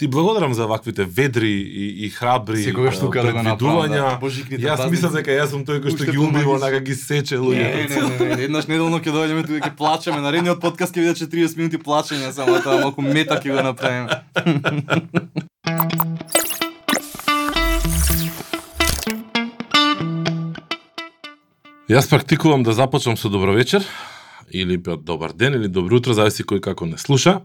[0.00, 3.88] Ти благодарам за ваквите ведри и, и храбри Секогаш а, тука да го направам, да.
[3.88, 4.20] предвидувања.
[4.20, 7.40] Божикните Јас мислам дека јас сум тој кој што ги убива, онака ги сече Не,
[7.44, 7.76] луѓето.
[7.76, 10.24] не, не, не, еднаш неделно ќе дојдеме тука ќе плачеме.
[10.24, 14.08] Наредниот подкаст ќе биде 40 минути плачење, само тоа малку мета ќе го направиме.
[21.92, 23.84] Јас практикувам да започнам со добро вечер
[24.48, 27.42] или добар ден или добро утро, зависи кој како не слуша.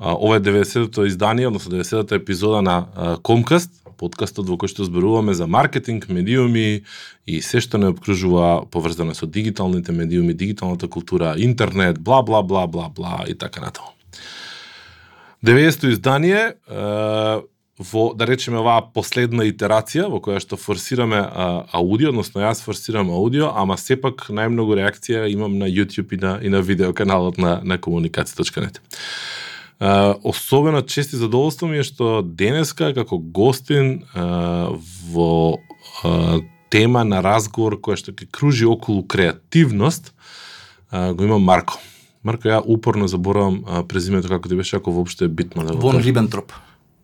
[0.00, 3.70] Ова е 90-то издание, односно 90-та епизода на Комкаст,
[4.00, 6.88] подкастот во кој што зборуваме за маркетинг, медиуми
[7.28, 12.66] и се што не обкружува поврзано со дигиталните медиуми, дигиталната култура, интернет, бла бла бла
[12.66, 13.92] бла бла и така натаму.
[15.44, 17.44] 90-то издание е,
[17.80, 23.12] во да речеме оваа последна итерација во која што форсираме а, аудио, односно јас форсирам
[23.12, 27.78] аудио, ама сепак најмногу реакција имам на YouTube и на и на видеоканалот на на
[27.78, 28.80] комуникација.нет.
[30.22, 34.76] Особено чести задоволство ми е што денеска како гостин uh,
[35.08, 35.56] во
[36.04, 40.12] uh, тема на разговор која што ќе кружи околу креативност
[40.92, 41.80] uh, го имам Марко.
[42.20, 45.96] Марко, ја упорно заборавам презимето како ти беше, ако воопшто е битно да го Вон.
[46.04, 46.52] Рибентроп.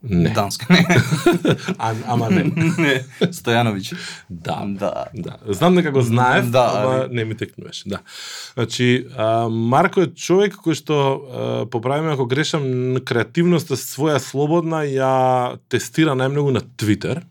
[0.08, 0.30] Не.
[0.30, 0.66] Данска.
[0.70, 0.86] Не,
[1.78, 2.44] А, ама не.
[2.78, 2.94] не.
[3.22, 3.96] Стојановиќ.
[4.28, 4.62] Да.
[4.66, 5.06] Да.
[5.14, 5.36] Да.
[5.48, 7.88] Знам дека го знаев, Да, ама али- не ми текнуваше.
[7.88, 7.98] Да.
[8.54, 12.62] Значи, а, Марко е човек кој што, а, поправиме ако грешам,
[13.04, 17.22] креативноста своја слободна ја тестира најмногу на Твитер.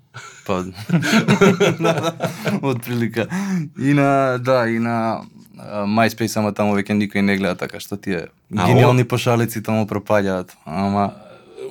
[0.45, 0.63] Па,
[1.79, 2.13] да, да,
[2.61, 3.27] од прилика.
[3.79, 5.21] И на, да, и на
[5.87, 10.53] MySpace, ама таму веќе никој не гледа, така што тие гениални пошалици таму пропаѓаат.
[10.65, 11.13] Ама,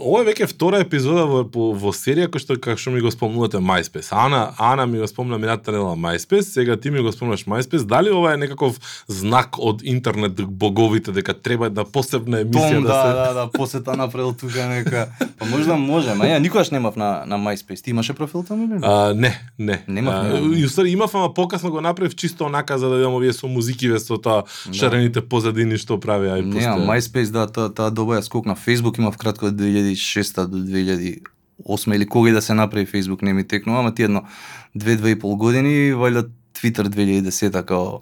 [0.04, 1.42] Ова е веќе втора епизода во,
[1.80, 4.10] во серија кој што како што ми го спомнувате MySpace.
[4.12, 7.84] Ана Ана ми го спомна минатата недела MySpace, сега ти ми го спомнаш MySpace.
[7.88, 8.76] Дали ова е некаков
[9.08, 13.46] знак од интернет боговите дека треба една посебна емисија Том, да, да, се да, да,
[13.52, 15.06] посета направил тука нека.
[15.38, 17.84] Па можда може, ма ја никогаш немав на на MySpace.
[17.84, 18.86] Ти имаше профил таму или не?
[18.86, 19.82] А, не, не.
[19.88, 20.84] Немав, А.
[20.86, 24.18] И имав, ама покасно го направив чисто онака за да видам овие со музикиве со
[24.18, 26.60] тоа шарените позадини што правеа и Не.
[26.60, 28.54] MySpace, да, таа таа доба ја скокна.
[28.54, 29.56] Facebook имав кратко од
[29.94, 34.02] 2006 до 2008 или кога и да се направи Facebook не ми текнува, ама ти
[34.02, 34.22] едно
[34.78, 38.00] 2-2 и пол години, вајда Twitter 2010 као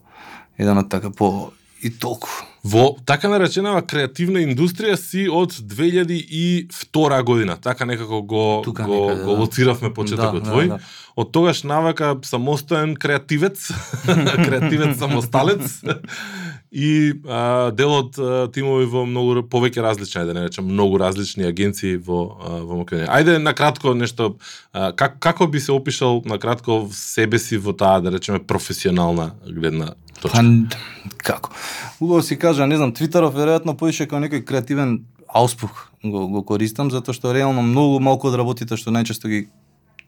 [0.58, 2.28] еден од така по и толку.
[2.64, 7.56] Во така нареченава креативна индустрија си од 2002 година.
[7.58, 9.38] Така некако го Тука го, некаде, го да.
[9.40, 10.68] лоциравме почетокот Да, да, твој.
[10.68, 10.78] да.
[11.16, 13.68] Од тогаш навака самостоен креативец,
[14.46, 15.82] креативец самосталец
[16.72, 20.96] и а, дел од а, тимови во многу повеќе различни, ајде да не речам многу
[21.00, 23.10] различни агенции во а, во Македонија.
[23.12, 24.30] Ајде на кратко нешто
[24.72, 29.34] а, как како би се опишал на кратко себе си во таа да речеме професионална
[29.44, 30.40] гледна точка.
[30.40, 31.52] Па, како?
[32.00, 36.88] Убаво си кажа, не знам, Твитеров веројатно поише како некој креативен ауспух го, го користам,
[36.88, 39.44] затоа што реално многу малку од работите што најчесто ги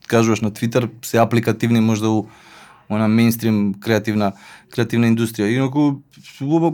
[0.08, 2.26] кажуваш на Твитер се апликативни можда у
[2.88, 4.32] она мейнстрим креативна
[4.70, 5.48] креативна индустрија.
[5.48, 6.02] Инаку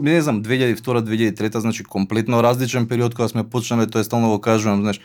[0.01, 4.81] не знам, 2002-2003 значи комплетно различен период кога сме почнале, тоа е стално го кажувам,
[4.81, 5.01] знаеш,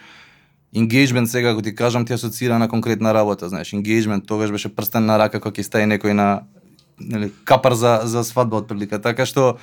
[0.76, 5.06] Engagement сега ако ти кажам ти асоцира на конкретна работа, знаеш, engagement тогаш беше прстен
[5.06, 6.42] на рака кога ќе стаи некој на
[7.00, 9.00] нели капар за за свадба отприлика.
[9.00, 9.56] Така што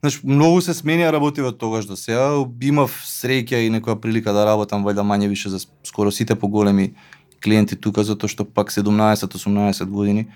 [0.00, 2.38] знаеш многу се сменија работи од тогаш до сега.
[2.62, 6.94] Имав среќа и некоја прилика да работам вајда мање више за скоро сите поголеми
[7.42, 10.28] клиенти тука затоа што пак 17-18 години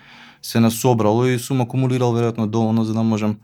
[0.43, 3.37] се насобрало и сум акумулирал веројатно доволно за да можам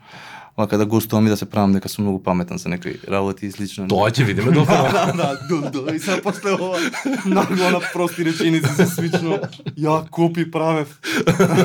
[0.57, 3.53] вака да гостувам и да се правам дека сум многу паметен за некои работи и
[3.53, 3.89] слично.
[3.89, 6.79] Тоа ќе видиме до да, да, да, до, и сега после ова
[7.25, 9.41] нагло на прости реченици се свично
[9.79, 11.01] ја копи правев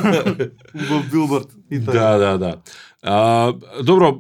[0.90, 2.00] во билборд и така.
[2.00, 2.56] Да, да, да.
[3.04, 3.54] А,
[3.84, 4.20] добро,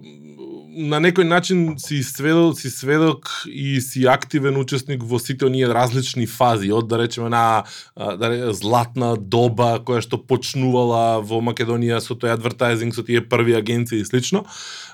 [0.76, 6.28] на некој начин си сведок, си сведок и си активен учесник во сите оние различни
[6.28, 7.64] фази, од да речеме на
[7.96, 13.56] да речеме златна доба која што почнувала во Македонија со тој адвертайзинг, со тие први
[13.56, 14.46] агенции и слично,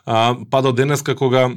[0.05, 1.49] а, па до денеска кога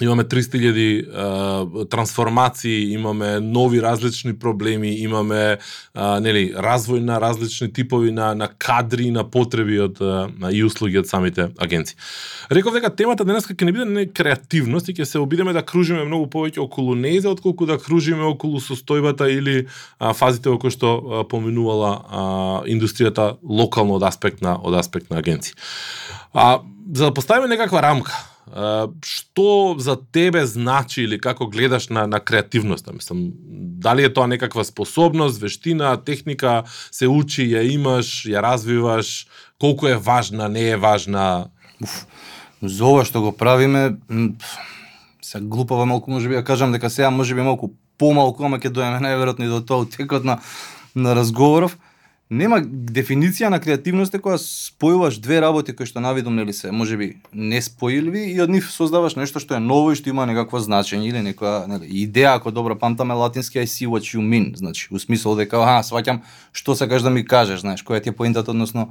[0.00, 5.58] имаме 300.000 трансформации, имаме нови различни проблеми, имаме
[5.94, 10.52] а, нели развој на различни типови на на кадри и на потреби од а, на
[10.52, 11.96] и услуги од самите агенции.
[12.52, 16.04] Реков дека темата денеска ќе не биде не креативност и ќе се обидеме да кружиме
[16.04, 19.66] многу повеќе околу нејзе отколку да кружиме околу состојбата или
[19.98, 22.22] а, фазите во кои што а, поминувала а,
[22.68, 25.56] индустријата локално од аспект на од аспект на агенции.
[26.34, 26.60] А
[26.92, 28.12] за да поставиме некаква рамка,
[29.04, 32.92] што за тебе значи или како гледаш на на креативноста?
[32.92, 33.32] Мислам,
[33.82, 39.26] дали е тоа некаква способност, вештина, техника, се учи, ја имаш, ја развиваш,
[39.58, 41.50] колку е важна, не е важна?
[42.62, 43.96] За ова што го правиме,
[45.22, 49.44] се глупава малку можеби да кажам дека сега можеби малку помалку, ама ќе доеме најверојатно
[49.44, 50.38] и до тоа утекот на
[50.96, 51.76] на разговоров.
[52.30, 57.20] Нема дефиниција на креативност е која спојуваш две работи кои што навидом нели се можеби
[57.30, 61.22] неспојливи и од нив создаваш нешто што е ново и што има некакво значење или
[61.22, 65.38] некоја нели идеја ако добро памтаме латински I see what you mean, значи у смисол
[65.38, 66.18] дека аха сваќам
[66.50, 68.90] што сакаш да ми кажеш, знаеш, која ти е поентата односно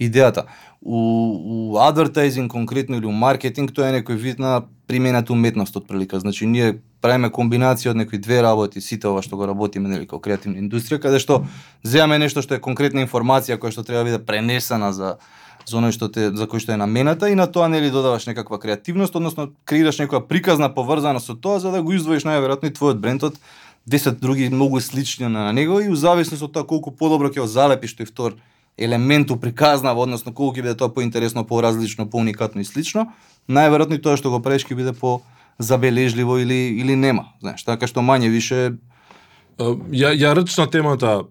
[0.00, 0.46] идејата.
[0.80, 5.86] У, у advertising конкретно или у маркетинг тоа е некој вид на примената уметност од
[5.88, 6.20] прилика.
[6.20, 10.20] Значи ние правиме комбинација од некои две работи, сите ова што го работиме нели како
[10.20, 11.44] креативна индустрија, каде што
[11.82, 15.16] земаме нешто што е конкретна информација која што треба да биде пренесена за
[15.64, 18.58] за оној што те за кој што е намената и на тоа нели додаваш некаква
[18.60, 23.00] креативност, односно креираш некоја приказна поврзана со тоа за да го издвоиш најверојатно и твојот
[23.00, 23.38] бренд од
[23.88, 27.48] 10 други многу слични на него и у зависност од тоа колку подобро ќе го
[27.48, 28.36] залепиш тој втор
[28.78, 33.12] елемент у приказнава, односно колку ќе биде тоа поинтересно, поразлично, поуникатно и слично,
[33.48, 35.20] најверојатно и тоа што го правиш ќе биде по
[35.58, 37.32] забележливо или или нема.
[37.40, 38.76] Знаеш, така што мање више
[39.54, 41.22] Ја, ја речна темата.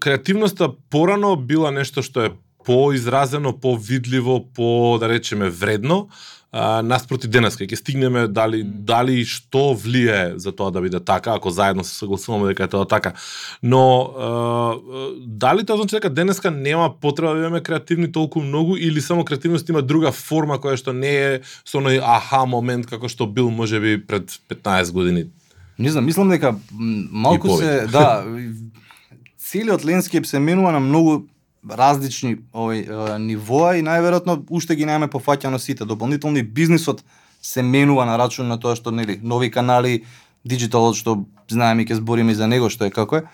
[0.00, 2.30] Креативноста порано била нешто што е
[2.64, 6.08] поизразено, повидливо, по да речеме вредно,
[6.52, 11.50] а, наспроти денеска ќе стигнеме дали дали што влие за тоа да биде така, ако
[11.50, 13.12] заедно се согласуваме дека е тоа така.
[13.62, 14.28] Но а,
[15.26, 19.68] дали тоа значи дека денеска нема потреба да имаме креативни толку многу или само креативност
[19.68, 23.96] има друга форма која што не е со оној аха момент како што бил можеби
[23.96, 25.26] пред 15 години?
[25.78, 28.24] Не знам, мислам дека малку се, да,
[29.40, 31.24] целиот лендскип се менува на многу
[31.62, 35.84] различни овој нивоа и најверојатно уште ги немаме пофаќано сите.
[35.84, 37.04] Дополнителни бизнисот
[37.42, 40.04] се менува на рачун на тоа што нели нови канали,
[40.44, 43.26] дигиталот што знаеме ќе збориме за него што е како е.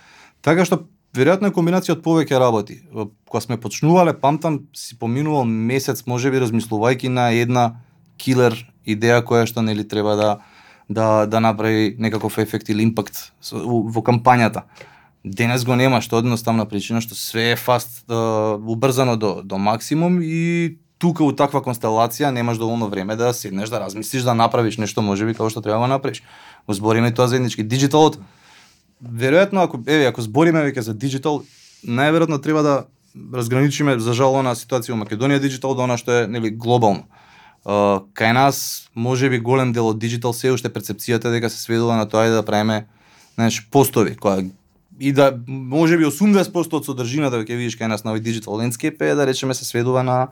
[0.44, 0.84] Така што
[1.16, 2.82] веројатно е комбинација од повеќе работи.
[2.92, 7.80] Кога сме почнувале, памтам си поминувал месец можеби размислувајќи на една
[8.20, 10.30] килер идеја која што нели треба да
[10.88, 14.64] да да направи некаков ефект или импакт во кампањата.
[15.28, 20.20] Денес го нема, што едноставна причина што све е фаст, uh, убрзано до, до максимум
[20.22, 25.02] и тука у таква констелација немаш доволно време да седнеш да размислиш да направиш нешто
[25.02, 26.22] можеби како што треба да направиш.
[26.66, 27.62] Го збориме тоа заеднички.
[27.62, 28.18] Диджиталот
[29.02, 31.44] веројатно ако еве ако збориме веќе за диджитал,
[31.86, 32.74] најверојатно треба да
[33.34, 37.06] разграничиме за жал на ситуација во Македонија диджитал до она што е нели глобално.
[37.64, 42.06] Uh, кај нас можеби голем дел од диджитал се уште перцепцијата дека се сведува на
[42.08, 42.86] тоа да правиме
[43.34, 44.50] знаеш постови која
[44.98, 49.14] и да можеби 80% од содржината ќе видиш кај нас на овој digital landscape е
[49.14, 50.28] да речеме се сведува на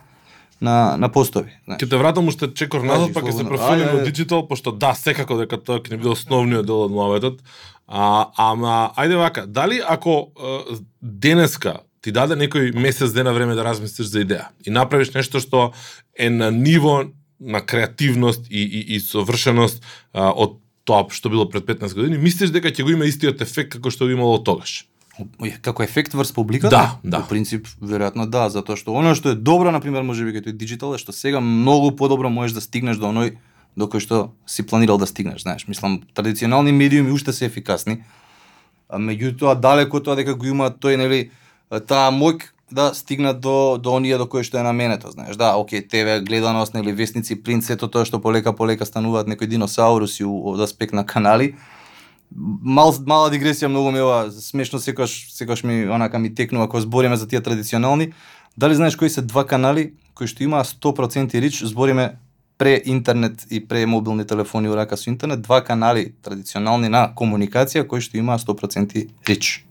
[0.61, 1.53] на на постови.
[1.65, 1.81] Знаеш.
[1.83, 5.37] Ќе те вратам уште чекор назад, па ќе се префрлиме во диджитал, пошто да, секако
[5.37, 7.43] дека тоа ќе не биде основниот дел од муаветот.
[7.87, 13.65] А, ама, ајде вака, дали ако е, денеска ти даде некој месец дена време да
[13.67, 15.73] размислиш за идеја и направиш нешто што
[16.15, 17.05] е на ниво
[17.41, 22.55] на креативност и, и, и совршеност а, од тоа што било пред 15 години, мислиш
[22.55, 24.87] дека ќе го има истиот ефект како што би имало тогаш?
[25.65, 26.71] Како ефект врз публиката?
[26.71, 27.21] Да, да.
[27.25, 30.57] По принцип, веројатно да, затоа што оно што е добро, на пример, можеби како тој
[30.61, 33.35] диджитал е што сега многу подобро можеш да стигнеш до оној
[33.77, 35.67] до кој што си планирал да стигнеш, знаеш.
[35.69, 38.05] Мислам, традиционални медиуми уште се ефикасни,
[38.89, 41.21] а меѓутоа далеко тоа дека го има тој нели
[41.89, 45.37] таа моќ да стигнат до до оние до кои што е наменето, знаеш.
[45.37, 50.25] Да, оке, ТВ гледаност, нели вестници, принт, сето тоа што полека полека стануваат некои диносауруси
[50.27, 51.55] од аспект на канали.
[52.35, 57.17] Мал, мала дигресија, многу ми ова смешно секогаш секогаш ми онака ми текнува кога збориме
[57.17, 58.13] за тие традиционални.
[58.57, 62.17] Дали знаеш кои се два канали кои што имаа 100% рич, збориме
[62.59, 68.01] пре интернет и пре мобилни телефони урака со интернет, два канали традиционални на комуникација кои
[68.01, 69.66] што имаа 100% рич.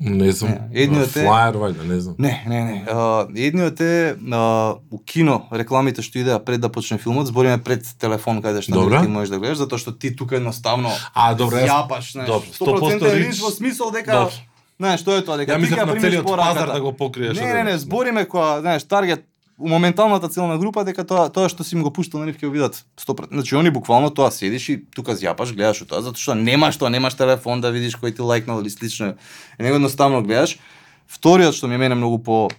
[0.00, 0.50] Не знам.
[0.50, 2.16] Не, едниот е флаер вајде, не знам.
[2.18, 2.84] Не, не, не.
[2.90, 7.86] А, едниот е а, у кино рекламите што идеа пред да почне филмот, збориме пред
[7.98, 11.62] телефон каде што ти можеш да гледаш, затоа што ти тука едноставно А, добре.
[11.62, 12.28] јапаш, знаеш.
[12.28, 14.34] Добре, 100% рич во смисол дека Добре.
[14.78, 17.38] Знаеш, што е тоа дека Ја ќе на целиот пазар да го покриеш.
[17.38, 19.22] Не, не, не, збориме која, знаеш, таргет
[19.58, 22.46] у моменталната целна група дека тоа тоа што си им го пуштал на нив ќе
[22.46, 23.30] го видат 100%.
[23.30, 27.14] Значи они буквално тоа седиш и тука зјапаш, гледаш тоа затоа што немаш тоа, немаш
[27.14, 29.14] телефон да видиш кој ти лайкнал или слично.
[29.58, 30.58] Е него едноставно гледаш.
[31.06, 32.50] Вториот што ми е мене многу по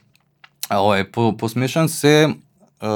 [0.69, 2.87] а, ова е по посмешан се е,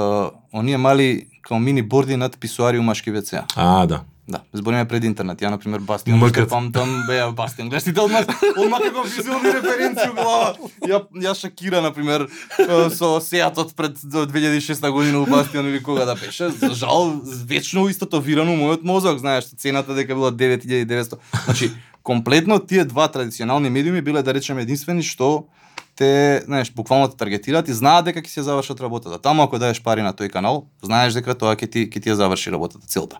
[0.53, 3.33] оние мали као мини борди над писуари у машки ВЦ.
[3.55, 4.03] А, да.
[4.29, 5.41] Да, збориме пред интернет.
[5.41, 6.45] Ја на пример Бастион, Мркат.
[6.45, 7.69] што памтам, беа Бастион.
[7.69, 8.27] Гледаш ти одмah,
[8.61, 10.53] одмah како визуални референции у глава.
[10.85, 16.05] Ја ја Шакира на пример е, со сеатот пред 2006 година у Бастион или кога
[16.05, 16.49] да беше.
[16.49, 21.17] За жал вечно истатовирано мојот мозок, знаеш, цената дека била 9900.
[21.45, 21.71] Значи,
[22.03, 25.49] комплетно тие два традиционални медиуми биле да речеме единствени што
[25.97, 29.17] те, знаеш, буквално те таргетираат и знаат дека ќе се завршат работата.
[29.17, 32.15] Таму ако даеш пари на тој канал, знаеш дека тоа ќе ти ќе ти ја
[32.21, 33.17] заврши работата целта.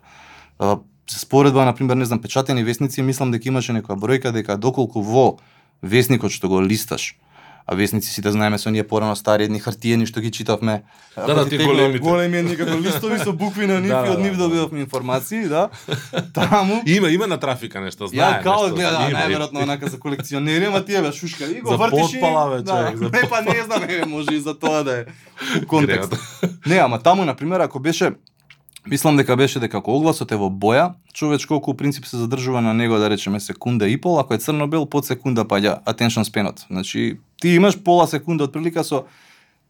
[1.18, 5.38] Споредба на пример не знам печатени весници мислам дека имаше некоја бројка дека доколку во
[5.82, 7.16] весникот што го листаш
[7.70, 10.82] а весници сите знаеме со ние порано стари едни хартиени што ги читавме.
[11.14, 12.02] Да, да, тие големите.
[12.02, 14.48] Големи едни како листови со букви на нив Да, и од да, нив да.
[14.48, 15.68] добивавме информации, да.
[16.34, 20.82] Таму Има, има на трафика нешто, знае Ја као гледа, најверојатно онака за колекционери, ама
[20.84, 23.82] тие бе шушка и го За вртиш потпала, бе, да, за не па не знам,
[23.82, 25.04] еве може и за тоа да е
[25.66, 26.18] контекст.
[26.66, 28.12] Не, ама таму на пример ако беше
[28.86, 32.72] Мислам дека беше дека ако огласот е во боја, човеч колку принцип се задржува на
[32.74, 36.64] него да речеме секунда и пол, ако е црно-бел под секунда паѓа attention span-от.
[36.70, 39.04] Значи ти имаш пола секунда од прилика со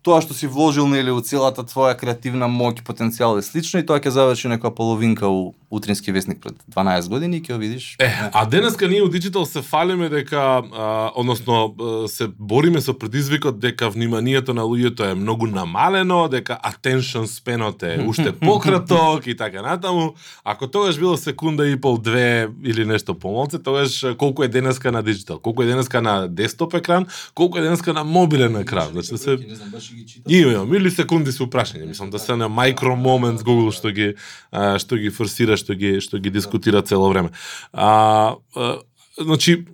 [0.02, 4.00] тоа што си вложил нели у целата твоја креативна моќ, потенцијал и слично и тоа
[4.00, 7.96] ќе заврши некоја половинка у утрински весник пред 12 години и ќе го видиш.
[8.00, 11.74] Е, а денеска ние у Digital се фалиме дека, а, односно,
[12.08, 18.00] се бориме со предизвикот дека вниманието на луѓето е многу намалено, дека attention span-от е
[18.08, 20.14] уште пократок и така натаму.
[20.44, 25.04] Ако тогаш било секунда и пол, две или нешто помалце, тогаш колку е денеска на
[25.04, 28.88] Digital, колку е денеска на десктоп екран, колку е денеска на мобилен екран.
[28.92, 33.72] Значи да се Има, има, милисекунди се упрашање, мислам да се на micro moments Google
[33.72, 34.14] што ги
[34.52, 37.30] а, што ги форсира, што ги што ги дискутира цело време.
[37.72, 38.78] А, а
[39.18, 39.64] значи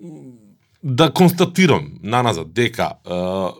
[0.87, 3.50] да констатирам наназад дека а,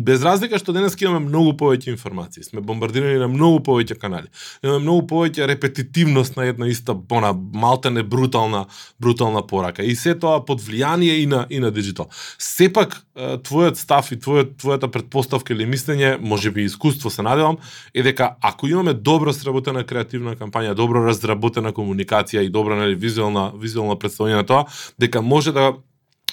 [0.00, 4.30] без разлика што денес имаме многу повеќе информации, сме бомбардирани на многу повеќе канали.
[4.64, 8.64] Имаме многу повеќе репетитивност на една иста она малтене брутална
[8.98, 12.08] брутална порака и се тоа под влијание и на и на дигитал.
[12.38, 17.58] Сепак твојот став и твојот твојата предпоставка или мислење, можеби искуство се надевам,
[17.92, 23.52] е дека ако имаме добро сработена креативна кампања, добро разработена комуникација и добра нели визуелна
[23.52, 24.64] визуелна представување на тоа,
[24.98, 25.74] дека може да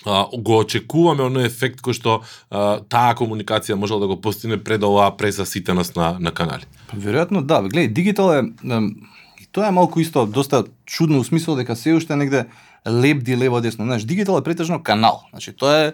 [0.05, 2.19] а, го очекуваме оној ефект кој што
[2.49, 6.67] а, таа комуникација можела да го постигне пред оваа презаситеност на, на канали.
[6.87, 8.43] Па, Веројатно да, гледај, дигитал е
[9.41, 12.45] и тоа е малку исто доста чудно у смисол дека се уште негде
[12.87, 13.85] лепди лево десно.
[13.85, 15.23] Знаеш, дигитал е претежно канал.
[15.29, 15.93] Значи тоа е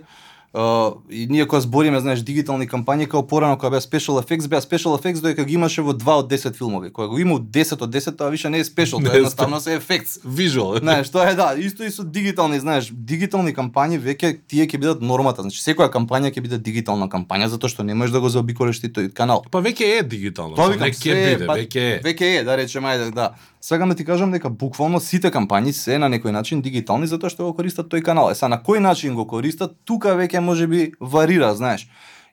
[0.53, 4.59] Uh, и ние кога збориме, знаеш, дигитални кампањи, као порано кога беа Special Effects, беа
[4.61, 6.91] Special Effects додека ги имаше во 2 од 10 филмови.
[6.91, 9.61] Кога го има од 10 од 10, тоа више не е special, тоа е едноставно
[9.61, 10.19] се effects.
[10.25, 10.75] Вижуал.
[10.77, 15.01] Знаеш, тоа е да, исто и со дигитални, знаеш, дигитални кампањи веќе тие ќе бидат
[15.01, 15.41] нормата.
[15.41, 18.91] Значи секоја кампања ќе биде дигитална кампања затоа што не можеш да го заобиколиш ти
[18.91, 19.45] тој канал.
[19.51, 20.59] Па веќе е дигитално.
[20.59, 21.95] Тоа Тоа викам, не ќе се, биде, па, веќе е.
[22.05, 23.31] Веќе е, да речеме, ајде, да.
[23.61, 27.45] Сакам да ти кажам дека буквално сите кампањи се на некој начин дигитални затоа што
[27.45, 28.31] го користат тој канал.
[28.31, 31.85] Е, са на кој начин го користат, тука веќе може би варира, знаеш.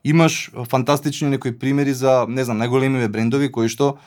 [0.05, 3.99] Имаш фантастични некои примери за, не знам, најголемиве брендови кои што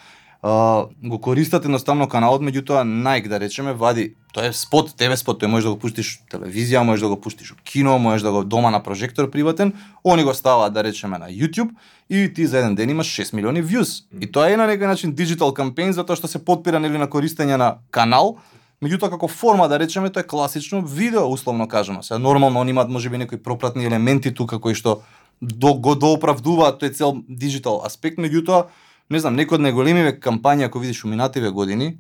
[0.42, 5.42] а, го користат едноставно каналот, меѓутоа Nike да речеме вади, тоа е спот, ТВ спот,
[5.42, 8.44] тој можеш да го пуштиш телевизија, можеш да го пуштиш у кино, можеш да го
[8.44, 11.70] дома на прожектор приватен, они го ставаат да речеме на YouTube
[12.10, 14.04] и ти за еден ден имаш 6 милиони views.
[14.22, 17.58] И тоа е на некој начин digital кампејн затоа што се подпира нели на користење
[17.58, 18.38] на канал,
[18.82, 22.02] Меѓутоа како форма да речеме тоа е класично видео условно кажано.
[22.04, 25.04] Сега нормално они имаат можеби некои пропратни елементи тука кои што
[25.42, 28.74] до, го дооправдуваат тој цел диджитал аспект, меѓутоа
[29.12, 31.98] не знам, некои од најголемиве кампањи ако видиш у минативе години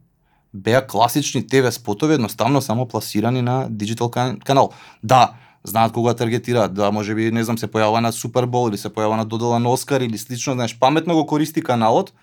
[0.53, 4.71] беа класични ТВ спотови едноставно само пласирани на дигитал канал.
[5.03, 9.17] Да, знаат кога таргетираат, да можеби не знам се појава на Супербол или се појава
[9.17, 12.13] на додела на Оскар или слично, знаеш, паметно го користи каналот,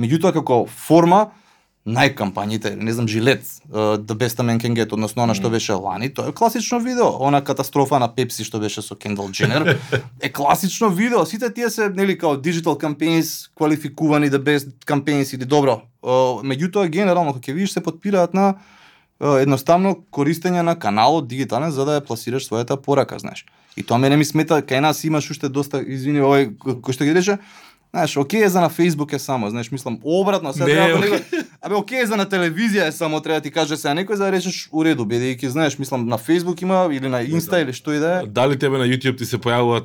[0.00, 1.30] меѓутоа како форма
[1.88, 5.72] најкампањите, не знам, Жилет, uh, The Best a Man Can Get, односно она што беше
[5.72, 7.08] лани, тоа е класично видео.
[7.24, 9.78] Она катастрофа на Пепси што беше со Кендал Дженер,
[10.20, 11.24] е класично видео.
[11.26, 15.82] Сите тие се, нели, као digital campaigns, квалификувани The Best campaigns или добро.
[16.02, 18.54] Uh, меѓутоа, генерално, кога ќе видиш, се подпираат на
[19.20, 23.46] uh, едноставно користење на каналот дигитален за да ја пласираш својата порака, знаеш.
[23.76, 27.14] И тоа мене ми смета, кај нас имаш уште доста, извини, овој кој што ги
[27.14, 27.38] рече,
[27.90, 30.98] Знаеш, окей е за на Facebook е само, знаеш, мислам, обратно, сега Не, треба да
[30.98, 31.10] окей.
[31.10, 31.24] него...
[31.62, 34.24] Абе, окей е за на телевизија е само, треба да ти каже сега некој за
[34.24, 37.92] да речеш у реду, бидејќи знаеш, мислам, на Facebook има или на Инста или што
[37.92, 38.26] и да е.
[38.26, 39.80] Дали тебе на YouTube ти се појавува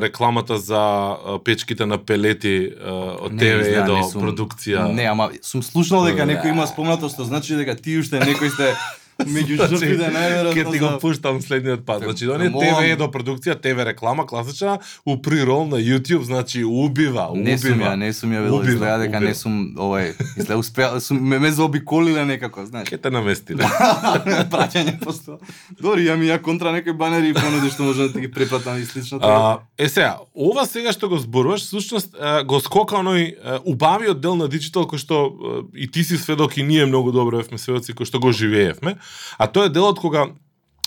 [0.00, 0.80] рекламата за
[1.44, 2.70] печките на пелети
[3.20, 4.86] од ТВ до продукција?
[4.88, 6.32] Не, ама сум слушнал дека Да.
[6.32, 8.74] некој има спомнато што значи дека ти уште некој сте
[9.26, 10.54] меѓу жртвите најверојатно.
[10.56, 12.02] Ќе ти го пуштам следниот пат.
[12.04, 12.50] Значи, Те он е.
[12.50, 17.44] ТВ до продукција, ТВ реклама класична, у прирол на YouTube, значи убива, убива.
[17.44, 21.20] Не сум ја, не сум ја видел, изгледа дека не сум, овај, изгледа успеа, сум,
[21.20, 22.88] ме, ме заобиколиле некако, знаеш.
[22.88, 23.54] Ке те намести.
[24.54, 25.38] Праќање посто.
[25.80, 28.80] Добри, ја ми ја контра некои банери и понуди што може да ти ги препратам
[28.80, 29.18] и слично.
[29.22, 34.48] А, е сега, ова сега што го зборуваш, всушност го скока оној убавиот дел на
[34.48, 35.18] диджитал кој што
[35.74, 38.96] и ти си сведок и ние многу добро евме сведоци кои што го живеевме,
[39.38, 40.28] а тоа е делот кога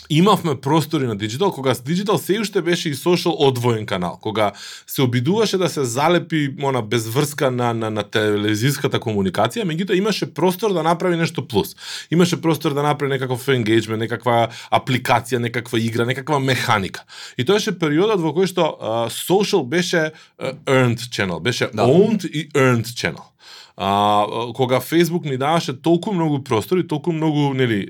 [0.10, 4.52] имавме простори на диджитал, кога диджитал се уште беше и social одвоен канал, кога
[4.88, 10.34] се обидуваше да се залепи она без врска на, на, на телевизиската комуникација, меѓутоа имаше
[10.34, 11.76] простор да направи нешто плюс.
[12.12, 17.04] Имаше простор да направи некаков engagement, некаква апликација, некаква игра, некаква механика.
[17.38, 21.88] И тоа беше периодот во кој што uh, social беше uh, earned channel, беше да.
[21.88, 23.34] owned и earned channel
[23.78, 27.90] а, кога Facebook ни даваше толку многу простор и толку многу нели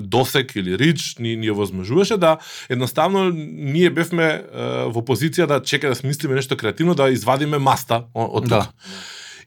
[0.00, 2.38] досек или рич ни ни овозможуваше да
[2.68, 4.44] едноставно ние бевме
[4.86, 8.48] во позиција да чека да смислиме нешто креативно да извадиме маста од тука.
[8.48, 8.68] Да.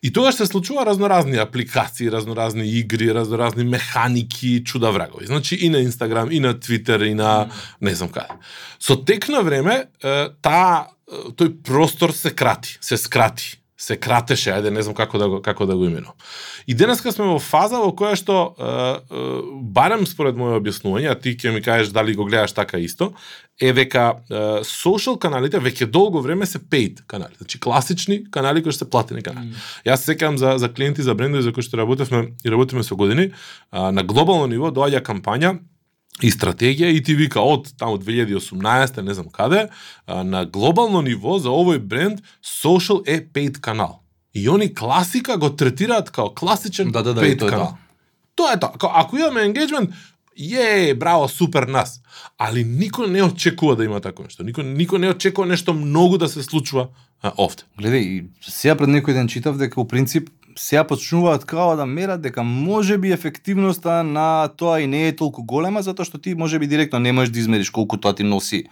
[0.03, 5.25] И тогаш се случува разноразни апликации, разноразни игри, разноразни механики, чуда врагови.
[5.25, 7.49] Значи и на Инстаграм, и на Твитер, и на
[7.81, 8.35] не знам каде.
[8.79, 9.87] Со тек на време,
[10.43, 15.41] таа тој простор се крати, се скрати се кратеше, ајде не знам како да го
[15.43, 16.15] како да го именувам.
[16.67, 19.23] И денеска сме во фаза во која што е, е,
[19.75, 23.11] барем според моје објаснување, а ти ќе ми кажеш дали го гледаш така исто,
[23.59, 28.71] е века е, social каналите веќе долго време се paid канали, значи класични канали кои
[28.71, 29.51] што се платени канали.
[29.51, 29.67] Mm.
[29.91, 32.95] Јас се сеќавам за за клиенти за брендови за кои што работевме и работиме со
[32.95, 33.31] години,
[33.71, 35.57] а, на глобално ниво доаѓа кампања
[36.21, 39.67] и стратегија и ти вика од таму 2018 не знам каде
[40.07, 44.03] на глобално ниво за овој бренд social е paid канал.
[44.33, 47.77] И они класика го третираат као класичен да, да, да, paid тоа канал.
[48.35, 48.71] Тоа е тоа.
[48.81, 49.93] Ако имаме engagement,
[50.37, 52.01] е, браво, супер нас.
[52.37, 54.43] Али никој не очекува да има тако нешто.
[54.43, 56.89] Никој никој не очекува нешто многу да се случува
[57.21, 57.63] а, овде.
[57.79, 62.43] Гледај, сега пред некој ден читав дека у принцип сега почнуваат као да мерат дека
[62.43, 66.67] може би ефективноста на тоа и не е толку голема затоа што ти може би
[66.67, 68.63] директно не можеш да измериш колку тоа ти носи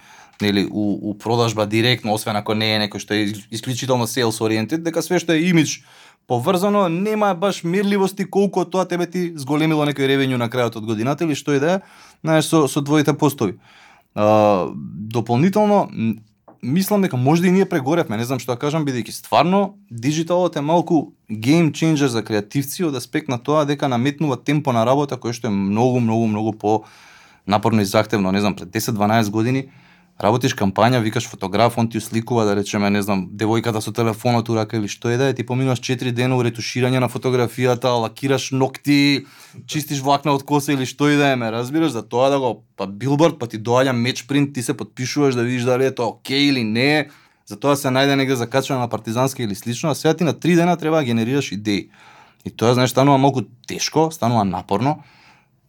[0.42, 4.82] нели у, у продажба директно освен ако не е некој што е исклучително sales oriented
[4.86, 5.82] дека све што е имидж
[6.26, 11.24] поврзано нема баш мирливости колку тоа тебе ти зголемило некој ревењу на крајот од годината
[11.24, 11.80] или што и да е
[12.22, 13.58] знаеш со со двоите постови.
[14.14, 14.68] А,
[15.12, 15.88] дополнително
[16.62, 20.56] мислам дека може да и ние прегоревме, не знам што да кажам, бидејќи стварно дигиталот
[20.56, 25.18] е малку гейм ченџер за креативци од аспект на тоа дека наметнува темпо на работа
[25.18, 26.84] кој што е многу, многу, многу по
[27.46, 29.70] напорно и захтевно, не знам, пред 10-12 години
[30.22, 34.54] работиш кампања, викаш фотограф, он ти сликува, да речеме, не знам, девојката со телефонот у
[34.54, 38.50] рака или што е да е, ти поминуваш 4 дена у ретуширање на фотографијата, лакираш
[38.52, 39.26] ногти,
[39.66, 42.62] чистиш влакна од коса или што и да е, ме разбираш, за тоа да го,
[42.76, 46.14] па билборд, па ти доаѓа меч принт, ти се подпишуваш да видиш дали е тоа
[46.14, 47.08] окей или не,
[47.46, 50.54] за тоа се најде негде закачано на партизански или слично, а сега ти на 3
[50.54, 51.90] дена треба да генерираш идеи.
[52.44, 55.02] И тоа, знаеш, станува многу тешко, станува напорно,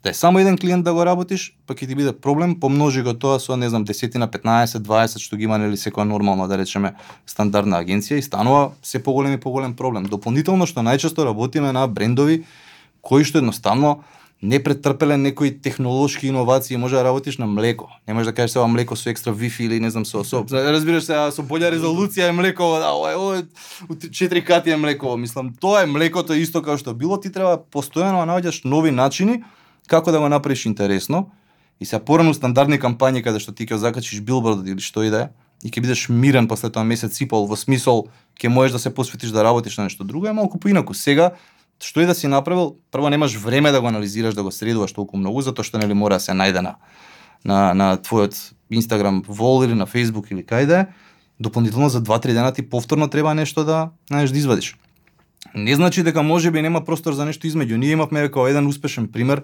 [0.04, 3.14] да е само еден клиент да го работиш, па ќе ти биде проблем, помножи го
[3.16, 6.92] тоа со не знам десетина, 15, 20 што ги има нели секоја нормална да речеме
[7.26, 10.04] стандардна агенција и станува се поголем и поголем проблем.
[10.12, 12.44] Дополнително што најчесто работиме на брендови
[13.02, 14.04] кои што едноставно
[14.44, 17.88] не претрпеле некои технолошки иновации, може да работиш на млеко.
[18.08, 21.08] Не можеш да кажеш сега млеко со екстра Wi-Fi или не знам со со разбираш
[21.08, 23.44] се со боља резолуција е млеко, да, ова е ова
[23.88, 25.16] 4 кати е млеко.
[25.18, 29.44] Мислам, тоа е млекото исто како што било, ти треба постојано да наоѓаш нови начини
[29.88, 31.30] како да го направиш интересно
[31.80, 35.28] и се порано стандардни кампањи каде што ти ќе закачиш билборд или што и да
[35.28, 35.30] е
[35.64, 38.08] и ќе бидеш мирен после тоа месец и пол во смисол
[38.40, 40.94] ќе можеш да се посветиш да работиш на нешто друго е малку поинаку.
[40.94, 41.34] Сега
[41.84, 45.18] што и да си направил, прво немаш време да го анализираш, да го средуваш толку
[45.18, 46.76] многу затоа што нели мора да се најде на
[47.44, 48.36] на, на твојот
[48.72, 50.88] Инстаграм вол или на Facebook или кај да е,
[51.40, 54.76] дополнително за 2-3 дена ти повторно треба нешто да, знаеш, да извадиш.
[55.56, 57.76] Не значи дека може би нема простор за нешто измеѓу.
[57.76, 59.44] Ние имавме како еден успешен пример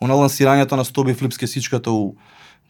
[0.00, 2.14] она лансирањето на Стоби Флипски сичката у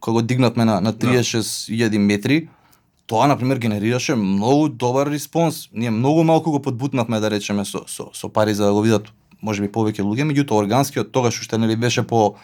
[0.01, 1.99] кога го дигнатме на на 36.000 да.
[1.99, 2.49] метри,
[3.07, 5.69] тоа на пример генерираше многу добар респонс.
[5.73, 9.13] Ние многу малку го подбутнавме да речеме со со со пари за да го видат
[9.43, 12.37] можеби повеќе луѓе, меѓутоа органскиот тогаш уште нели беше по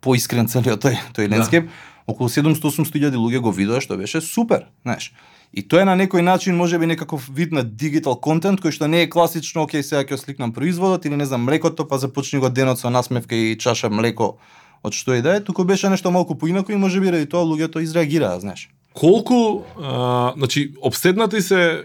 [0.00, 1.66] поискрен целиот тој тој лендскейп.
[1.66, 1.72] Да.
[2.06, 5.12] Околу 700-800 луѓе го видоа што беше супер, знаеш.
[5.56, 8.88] И тоа е на некој начин може би некаков вид на дигитал контент кој што
[8.90, 12.50] не е класично, окей, сега ќе сликнам производот или не знам млекото, па започни го
[12.50, 14.34] денот со насмевка и чаша млеко
[14.82, 17.46] од што и да е, туку беше нешто малку поинако и може би ради тоа
[17.46, 18.68] луѓето изреагираа, знаеш.
[18.94, 21.84] Колку, а, значи, обседнати се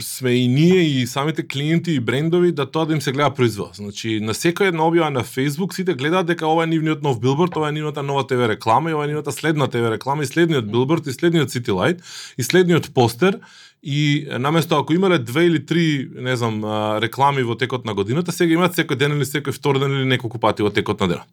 [0.00, 3.76] сме и ние и самите клиенти и брендови да тоа да им се гледа производ.
[3.76, 7.56] Значи, на секоја една објава на Facebook сите гледаат дека ова е нивниот нов билборд,
[7.56, 10.70] ова е нивната нова ТВ реклама и ова е нивната следна ТВ реклама и следниот
[10.72, 12.00] билборд и следниот City Light
[12.38, 13.38] и следниот постер
[13.82, 16.64] и наместо ако имале две или три, не знам,
[17.02, 20.38] реклами во текот на годината, сега имаат секој ден или секој втор ден или неколку
[20.38, 21.28] пати во текот на денот.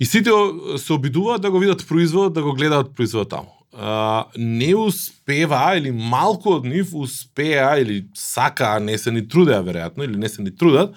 [0.00, 0.30] И сите
[0.76, 3.61] се обидуваат да го видат производот, да го гледаат производот таму
[4.36, 10.18] не успева или малку од нив успеа или сака, не се ни трудеа веројатно или
[10.20, 10.92] не се ни трудат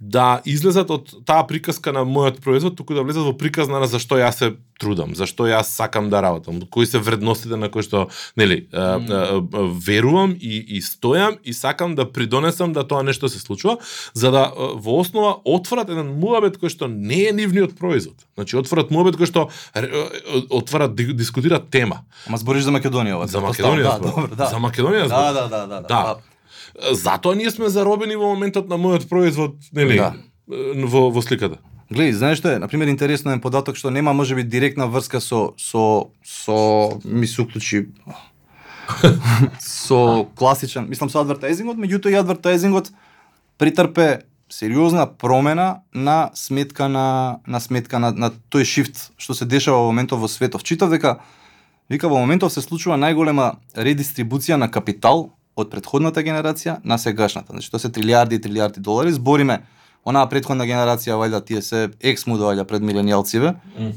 [0.00, 4.18] да излезат од таа приказка на мојот производ, туку да влезат во приказна на зашто
[4.20, 8.06] јас се трудам, зашто јас сакам да работам, кои се вредностите на кои што,
[8.38, 9.74] нели, mm.
[9.74, 13.78] верувам и, и стојам и сакам да придонесам да тоа нешто се случува,
[14.14, 18.22] за да во основа отворат еден муабет кој што не е нивниот производ.
[18.38, 19.48] Значи отворат муабет кој што
[20.50, 22.04] отварат дискутираат тема.
[22.30, 23.26] Ама збориш за Македонија ова.
[23.26, 24.46] За Македонија, да, добро, да.
[24.46, 25.86] За Македонија, да, да, да, да, да.
[25.88, 26.37] да.
[26.78, 30.14] Затоа ние сме заробени во моментот на мојот производ, нели, да.
[30.46, 31.58] во, во сликата.
[31.90, 35.54] Гледи, знаеш што е, на пример интересно е податок што нема можеби директна врска со
[35.56, 37.88] со со ми се уклучи
[39.58, 42.92] со класичен, мислам со адвертайзингот, меѓутоа и адвертайзингот
[43.58, 49.82] претрпе сериозна промена на сметка на на сметка на, на тој шифт што се дешава
[49.82, 50.62] во моментов во светов.
[50.62, 51.18] Читав дека
[51.88, 57.52] вика во моментов се случува најголема редистрибуција на капитал од предходната генерација на сегашната.
[57.52, 59.12] Значи тоа се трилиарди и трилиарди долари.
[59.12, 59.62] Збориме
[60.06, 63.56] онаа предходна генерација вајда тие се екс му доаѓа пред миленијалциве.
[63.78, 63.96] Mm.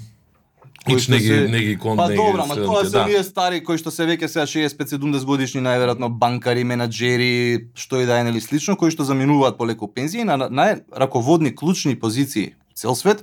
[0.89, 3.05] Ич не ги, не ги Па добра, ма тоа се да.
[3.05, 8.17] ние стари кои што се веќе сега 65-70 годишни најверојатно банкари, менаџери, што и да
[8.17, 13.21] е нели слично, кои што заминуваат полеку пензија на најраководни клучни позиции цел свет,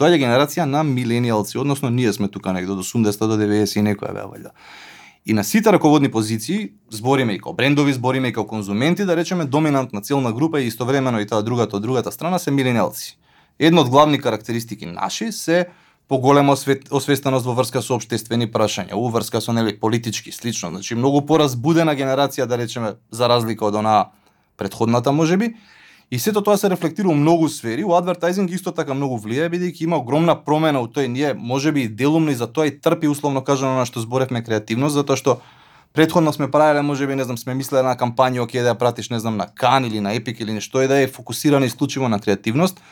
[0.00, 4.16] доаѓа генерација на миленијалци, односно ние сме тука негде од 80 до 90 и некоја
[4.16, 4.56] беа вајда.
[5.26, 9.44] И на сите раководни позиции, збориме и као брендови, збориме и као конзументи, да речеме
[9.44, 13.18] доминантна целна група и истовремено и таа другата од другата страна се милениалци.
[13.58, 15.66] Една од главни карактеристики наши се
[16.08, 16.54] поголема
[16.90, 21.98] освестеност во врска со обштествени прашања, во врска со нели политички слично, значи многу поразбудена
[21.98, 24.12] генерација да речеме за разлика од онаа
[24.56, 25.56] предходната можеби,
[26.10, 29.88] И сето тоа се рефлектира во многу сфери, у адвертајзинг исто така многу влијае бидејќи
[29.88, 33.42] има огромна промена у тој ние можеби и делумно и за тоа и трпи условно
[33.42, 35.40] кажано на што зборевме креативност затоа што
[35.96, 39.16] Предходно сме правеле, можеби, не знам, сме мислеле на кампања, оке да ја пратиш, не
[39.16, 42.82] знам, на Кан или на Епик или нешто и да е фокусирано исклучиво на креативност.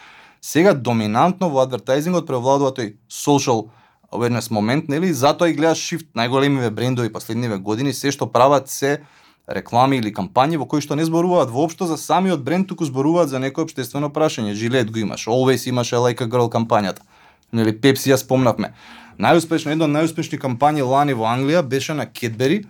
[0.41, 3.69] Сега доминантно во адвертајзингот превладува тој social
[4.09, 5.13] awareness момент, нели?
[5.13, 9.03] Затоа и гледаш shift најголемиве брендови последниве години, се што прават се
[9.47, 13.39] реклами или кампањи во кои што не зборуваат воопшто за самиот бренд, туку зборуваат за
[13.39, 14.55] некое обштествено прашање.
[14.55, 17.05] Жилет го имаш, Always имаше Like a Girl кампањата.
[17.53, 18.75] Нели Пепси ја спомнавме.
[19.19, 22.65] Најуспешна, една од најуспешни кампањи лани во Англија беше на Кетбери,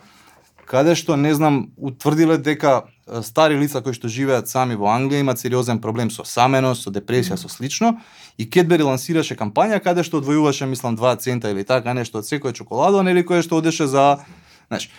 [0.66, 2.82] каде што не знам утврдиле дека
[3.22, 7.36] стари лица кои што живеат сами во Англија имаат сериозен проблем со саменост, со депресија,
[7.36, 8.00] со слично
[8.36, 12.52] и Кетбери лансираше кампања каде што одвојуваше мислам 2 цента или така нешто од секоја
[12.52, 14.24] чоколада, нели кое што одеше за,
[14.68, 14.90] знаеш.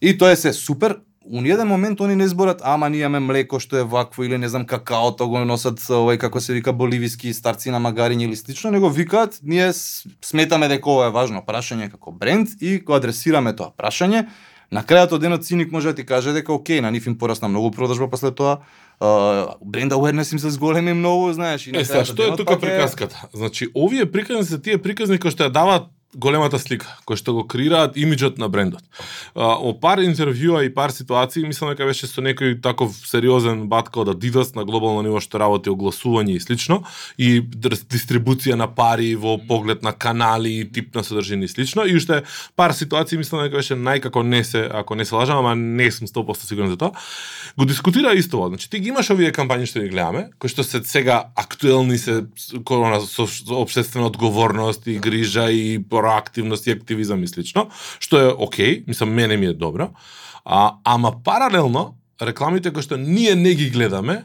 [0.00, 3.60] И тоа е се супер, у ниеден момент они не зборат, ама ние имаме млеко
[3.60, 7.70] што е вакво или не знам какаото го носат овој како се вика боливиски старци
[7.70, 9.72] на магариња или слично, него викаат ние
[10.22, 14.26] сметаме дека ова е важно прашање како бренд и кога адресираме тоа прашање,
[14.72, 17.48] на крајот од денот циник може да ти каже дека окей, на нив им порасна
[17.48, 18.60] многу продажба после тоа,
[19.00, 22.58] uh, бренд awareness им се зголеми многу, знаеш, и на Е, сега, што е тука
[22.58, 23.28] приказката?
[23.34, 27.42] Значи, овие приказни се тие приказни кои што ја даваат големата слика, кој што го
[27.48, 28.84] креираат имиџот на брендот.
[29.34, 34.12] О пар интервјуа и пар ситуации, мислам дека беше со некој таков сериозен батка од
[34.12, 36.82] Adidas на глобално ниво што работи огласување и слично,
[37.16, 41.96] и дистрибуција на пари во поглед на канали, и тип на содржини и слично, и
[41.96, 42.22] уште
[42.56, 46.06] пар ситуации, мислам дека беше најкако не се, ако не се лажам, ама не сум
[46.08, 46.92] 100% сигурен за тоа,
[47.56, 48.48] го дискутира исто ова.
[48.48, 52.24] Значи, ти ги имаш овие кампањи што ги гледаме, кои што се сега актуелни се
[52.64, 57.68] корона со, со обштествена одговорност и грижа и проактивност и активизам и слично,
[58.02, 59.92] што е окей, мислам мене ми е добро.
[60.44, 64.24] А, ама паралелно рекламите кои што ние не ги гледаме,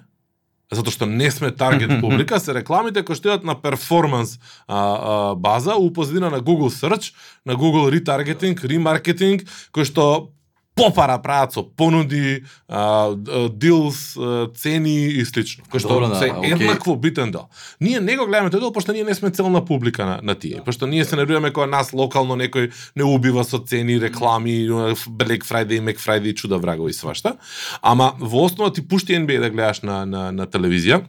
[0.73, 5.35] затоа што не сме таргет публика, се рекламите кои што идат на перформанс а, а,
[5.35, 7.13] база, у позадина на Google Search,
[7.45, 10.33] на Google Retargeting, Remarketing, кои што
[10.77, 13.15] попара прават со понуди, а,
[13.49, 14.15] дилс,
[14.55, 15.65] цени и слично.
[15.71, 16.53] Кој што Добро, да, се okay.
[16.53, 17.49] еднакво битен дел.
[17.81, 20.61] Ние не го гледаме тој дел, пошто ние не сме целна публика на, на тие.
[20.65, 24.69] Пошто ние се нервираме кога нас локално некој не убива со цени, реклами,
[25.17, 27.37] Black Friday, Mac Friday, чуда врагови свашта.
[27.81, 31.03] Ама во основа ти пушти NBA да гледаш на, на, на телевизија,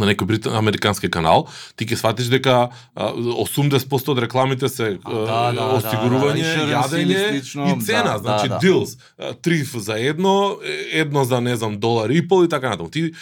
[0.00, 0.46] на некој брит...
[0.46, 6.66] американски канал, ти ќе сватиш дека 80% од рекламите се а, да, да, осигурување, да,
[6.66, 7.42] да, јадење и
[7.84, 8.60] цена, да, значи да, да.
[8.64, 8.96] deals,
[9.44, 10.56] триф за едно,
[10.92, 12.90] едно за не знам долар и пол и така натаму.
[12.90, 13.12] Ти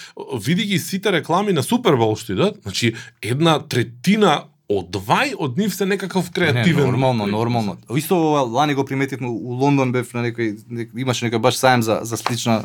[0.40, 5.72] види ги сите реклами на Супербол што идат, значи една третина од двај од нив
[5.72, 6.84] се некаков креативен.
[6.84, 7.76] Не, нормално, нормално.
[7.96, 8.16] Исто
[8.52, 10.58] лани го приметивме у Лондон бев на некој
[11.00, 12.60] имаше некој баш саем за за слична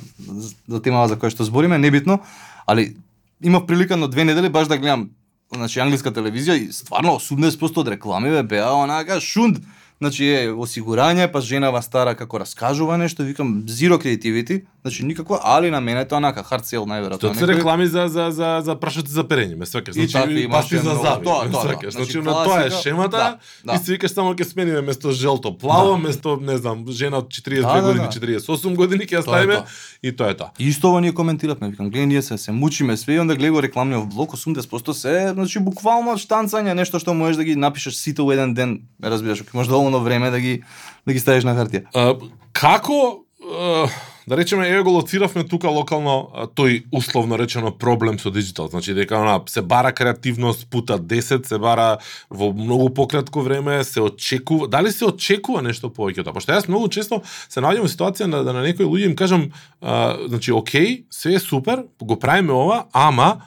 [0.68, 2.20] за темава за која што збориме, небитно,
[2.68, 2.92] али
[3.44, 5.10] имав прилика на две недели баш да гледам
[5.54, 9.60] значи англиска телевизија и стварно 80% од рекламиве беа онака шунд.
[10.04, 15.70] Значи е осигурање, па женава стара како раскажува нешто, викам zero creativity, значи никакво, али
[15.72, 17.20] на мене тоа нака hard sell најверојатно.
[17.24, 19.96] Тоа се реклами за за за за прашаци за перење, ме сваќаш.
[19.96, 21.62] Значи пасти за зави, Тоа, тоа, да.
[21.62, 23.76] Значи, Значи на тоа е шемата да, да.
[23.76, 25.98] и си викаш само ќе смениме место желто плаво, Да.
[26.08, 28.40] место не знам, жена од 42 Да, да, години, да.
[28.44, 29.64] 48 години ќе ја ставиме
[30.04, 30.52] и тоа е тоа.
[30.60, 33.62] Исто ова ние коментиравме, викам, гледај ние се се мучиме све и онда гледа го
[33.64, 38.36] рекламниот блок 80% се, значи буквално штанцање, нешто што можеш да ги напишеш сите во
[38.36, 40.64] еден ден, разбираш, ако имаш доволно време да ги
[41.08, 41.86] да ги ставиш на хартија.
[41.94, 42.16] А,
[42.54, 43.88] како а,
[44.28, 48.68] да речеме еве го лоциравме тука локално а, тој условно речено проблем со дигитал.
[48.68, 51.98] значи дека она се бара креативност пута 10, се бара
[52.30, 56.34] во многу пократко време, се очекува, дали се очекува нешто повеќе од тоа?
[56.34, 59.52] Пошто јас многу често се наоѓам во ситуација на да на некои луѓе им кажам,
[59.82, 63.44] а, значи окей, све е супер, го правиме ова, ама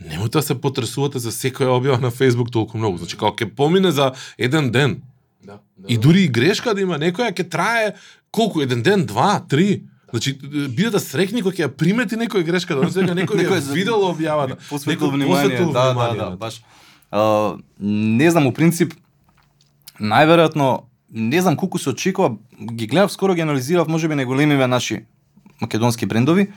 [0.00, 2.98] немојте да се потресувате за секоја објава на Facebook толку многу.
[2.98, 5.02] Значи како ќе помине за еден ден,
[5.46, 5.86] Да, да.
[5.88, 7.94] И дури и грешка да има некоја ќе трае
[8.30, 9.84] колку еден ден, два, три.
[10.10, 10.32] Значи
[10.74, 14.02] бидете срекни кога ќе ја примети некој грешка, да сега некој Некој ја за- видел
[14.10, 14.58] објавата.
[14.68, 16.60] посветил некој внимание, посветил да, да, внимание да, на баш.
[17.10, 18.94] А, не знам, у принцип,
[20.00, 25.04] најверојатно, не знам колку се очекува, ги гледав, скоро ги анализирав, можеби најголемиве наши
[25.60, 26.50] македонски брендови,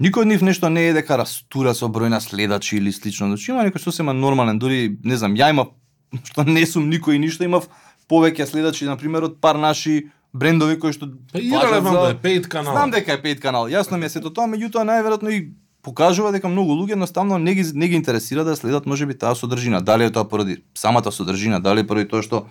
[0.00, 3.28] Никој од нив нешто не е дека растура со број на следачи или слично.
[3.28, 5.68] Значи има некој сосема нормален, дури не знам, ја имав
[6.26, 7.68] што не сум никој и ништо, имав
[8.12, 12.42] повеќе следачи на пример од пар наши брендови кои што Па и важат релевантно е,
[12.48, 12.76] канал.
[12.76, 16.48] Знам дека е пет канал, јасно ми е сето тоа, меѓутоа најверојатно и покажува дека
[16.48, 19.80] многу луѓе едноставно не ги не ги интересира да следат можеби таа содржина.
[19.80, 22.46] Дали е тоа поради самата содржина, дали е поради тоа што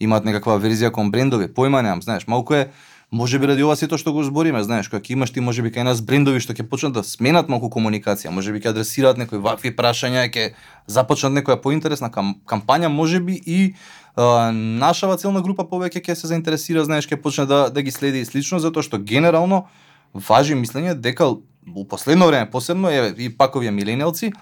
[0.00, 2.68] имаат некаква верзија кон брендови, појма немам, знаеш, малку е
[3.16, 6.02] Може би ради ова сето што го збориме, знаеш, кога имаш ти можеби кај нас
[6.04, 10.26] брендови што ќе почнат да сменат малку комуникација, Може би ќе адресираат некои вакви прашања,
[10.28, 10.52] ќе
[10.86, 13.72] започнат некоја поинтересна кам, кампања, можеби и
[14.16, 18.20] а, нашава целна група повеќе ќе се заинтересира, знаеш, ќе почне да да ги следи
[18.20, 19.64] и слично, затоа што генерално
[20.12, 21.32] важи мислење дека
[21.66, 24.32] во последно време посебно е и пак овие милениалци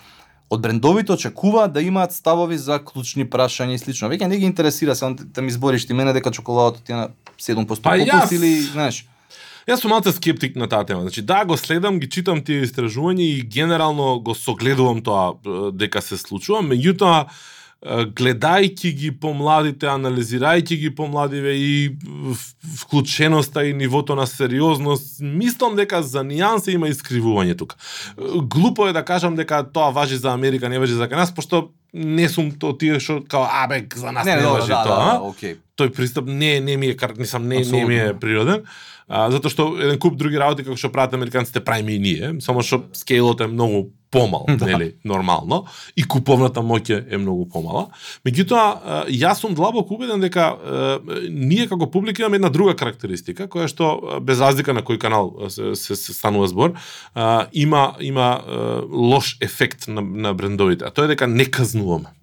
[0.50, 4.09] од брендовите очекуваат да имаат ставови за клучни прашања и слично.
[4.09, 7.09] Веќе не ги интересира се да ми збориш ти мене дека чоколадото ти е на
[7.38, 9.04] 7% Па попус јас- или знаеш.
[9.68, 11.00] Јас сум малце скептик на таа тема.
[11.00, 15.35] Значи да го следам, ги читам тие истражувања и генерално го согледувам тоа
[15.72, 17.26] дека се случува, меѓутоа
[17.84, 21.96] гледајќи ги помладите, анализирајќи ги помладиве и
[22.80, 27.76] вклученоста и нивото на сериозност, мислам дека за нијансе има искривување тука.
[28.48, 32.28] Глупо е да кажам дека тоа важи за Америка, не важи за нас, пошто не
[32.28, 34.96] сум то тие што као абе за нас не, Не, важи да, тоа.
[34.96, 35.56] да, да, окей.
[35.78, 38.64] Тој пристап не не ми е кар нисам не не ми е природен.
[39.08, 42.62] А, затоа што еден куп други работи како што прават американците правиме и ние, само
[42.64, 44.64] што скейлот е многу помал, Да.
[44.64, 45.64] нели, нормално,
[45.96, 47.88] и куповната моќ е- е многу помала.
[48.24, 53.68] Меѓутоа, јас сум длабоко убеден дека а, ние како публика имаме една друга карактеристика, која
[53.68, 56.72] што без разлика на кој канал се, се, се станува збор,
[57.14, 62.14] а, има има а, лош ефект на, на брендовите, а тоа е дека не казнуваме.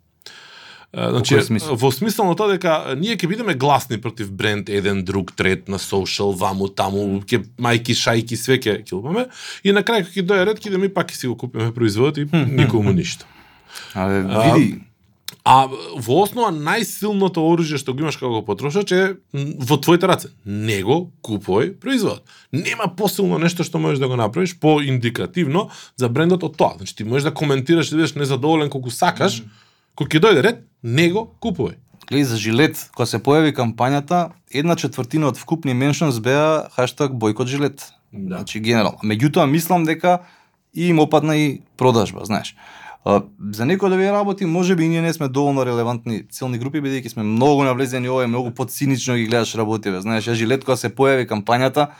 [0.92, 1.78] Значи, кој смисол?
[1.80, 5.80] во смисла на тоа дека ние ќе бидеме гласни против бренд еден друг трет на
[5.80, 9.30] соушал ваму таму ќе мајки шајки све ќе ќе лупаме
[9.64, 12.18] и на крај ќе дое ред ќе идеме и пак ќе си го купиме производот
[12.20, 13.24] и никому ништо.
[13.96, 14.82] Абе, А, види,
[15.44, 15.66] А
[15.98, 19.02] во основа најсилното оружје што го имаш како потрошач е
[19.34, 20.30] во твоите раце.
[20.46, 22.28] Него купувај производот.
[22.52, 26.76] Нема посилно нешто што можеш да го направиш поиндикативно за брендот од тоа.
[26.78, 29.42] Значи ти можеш да коментираш и да бидеш незадоволен колку сакаш,
[30.02, 31.78] кога ќе дојде ред, него купувај.
[32.10, 37.48] гледај за жилет, кога се појави кампањата, една четвртина од вкупни меншнс беа хаштаг бойкот
[37.48, 37.94] жилет.
[38.12, 38.42] Да.
[38.42, 39.00] Значи генерално.
[39.04, 40.20] Меѓутоа мислам дека
[40.74, 42.56] и им опадна и продажба, знаеш.
[43.06, 47.10] За некои од овие работи можеби и ние не сме доволно релевантни целни групи бидејќи
[47.16, 50.02] сме многу навлезени ова е многу подцинично ги гледаш работиве.
[50.02, 51.96] Знаеш, ја жилет кога се појави кампањата,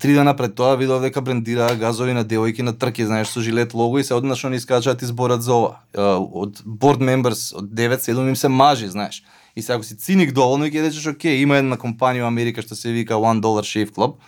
[0.00, 3.74] три дена пред тоа видов дека брендираа газови на девојки на трки, знаеш, со жилет
[3.74, 5.76] лого и се однашно не искачаат изборат за ова.
[5.94, 9.22] Од board members, од 9-7 им се мажи, знаеш.
[9.56, 12.62] И сега ако си циник доволно и ќе речеш, окей, има една компанија во Америка
[12.62, 14.18] што се вика One Dollar Shave Club,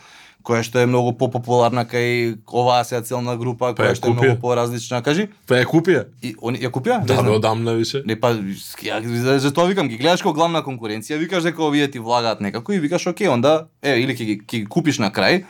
[0.46, 4.14] која што е многу попопуларна кај оваа сега целна група, Па која ја што е
[4.14, 5.28] многу поразлична, кажи.
[5.50, 6.06] Па ја купија.
[6.22, 7.00] И они ја купија?
[7.02, 7.26] Да, знам.
[7.26, 8.04] бе, одамна више.
[8.06, 9.02] Не па ја,
[9.42, 12.80] за, тоа викам, ги гледаш како главна конкуренција, викаш дека овие ти влагаат некако и
[12.80, 15.42] викаш оке, онда е или ќе ги, ќе ги купиш на крај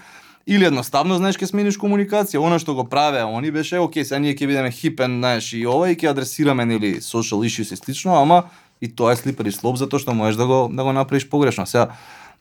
[0.47, 2.39] или едноставно знаеш ќе смениш комуникација.
[2.39, 5.91] Она што го правеа они беше оке, сега ние ќе бидеме хипен, знаеш, и ова
[5.91, 8.45] и ќе адресираме нели social issues и слично, ама
[8.81, 11.67] и тоа е слипари слоп затоа што можеш да го да го направиш погрешно.
[11.67, 11.91] Сега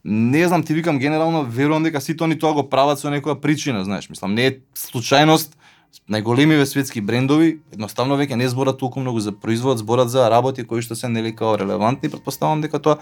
[0.05, 3.81] не знам, ти викам генерално верувам дека сите они тоа го прават со некоја причина,
[3.83, 5.57] знаеш, мислам, не е случајност
[6.05, 10.85] најголемиве светски брендови едноставно веќе не зборат толку многу за производ, зборат за работи кои
[10.85, 12.99] што се нели као релевантни, претпоставувам дека тоа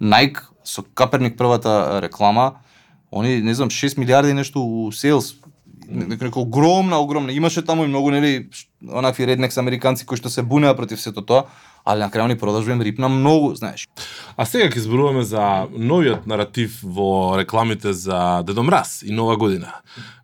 [0.00, 2.62] Nike со Каперник првата реклама,
[3.10, 4.92] они не знам 6 милиарди нешто у
[5.88, 7.32] нека нека огромна, огромна.
[7.32, 8.48] Имаше таму и многу нели
[8.92, 11.44] онакви реднекс американци кои што се бунеа против сето тоа,
[11.84, 13.88] али на крај они продажба им рипна многу, знаеш.
[14.36, 19.68] А сега ќе зборуваме за новиот наратив во рекламите за Дедо Мраз и Нова година.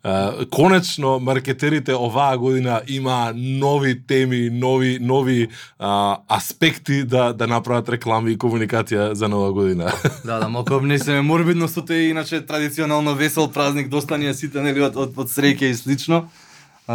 [0.04, 7.88] Е, конечно маркетерите оваа година има нови теми, нови нови а, аспекти да да направат
[7.88, 9.92] реклами и комуникација за Нова година.
[10.24, 14.80] Да, да, малку обнесеме морбидно со тој иначе традиционално весел празник, доста ни сите нели
[14.80, 16.28] од, од, од среќа и слично.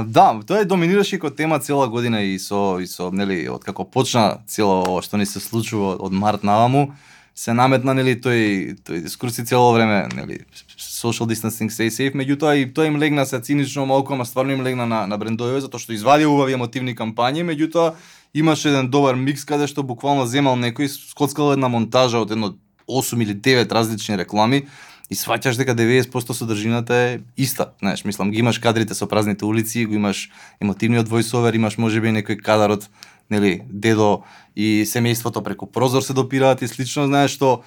[0.03, 3.85] Да, тоа е доминираше како тема цела година и со и со нели од како
[3.87, 6.89] почна цело ова што ни се случува од март наваму
[7.35, 10.41] се наметна нели тој тој дискурси цело време нели
[10.75, 12.15] social distancing stay safe.
[12.15, 15.61] Меѓутоа и тоа им легна се цинично малку ама стварно им легна на на брендовите
[15.61, 17.47] затоа што извади убави емотивни кампањи.
[17.47, 17.93] Меѓутоа
[18.33, 22.55] имаше еден добар микс каде што буквално земал некој скоцкал една монтажа од едно
[22.87, 24.67] 8 или 9 различни реклами
[25.09, 27.71] и сваќаш дека 90% содржината е иста.
[27.79, 30.29] Знаеш, мислам, ги имаш кадрите со празните улици, го имаш
[30.61, 32.89] емотивниот војсовер, имаш можеби некој кадар од
[33.29, 34.23] нели, дедо
[34.55, 37.61] и семејството преку прозор се допираат и слично, знаеш што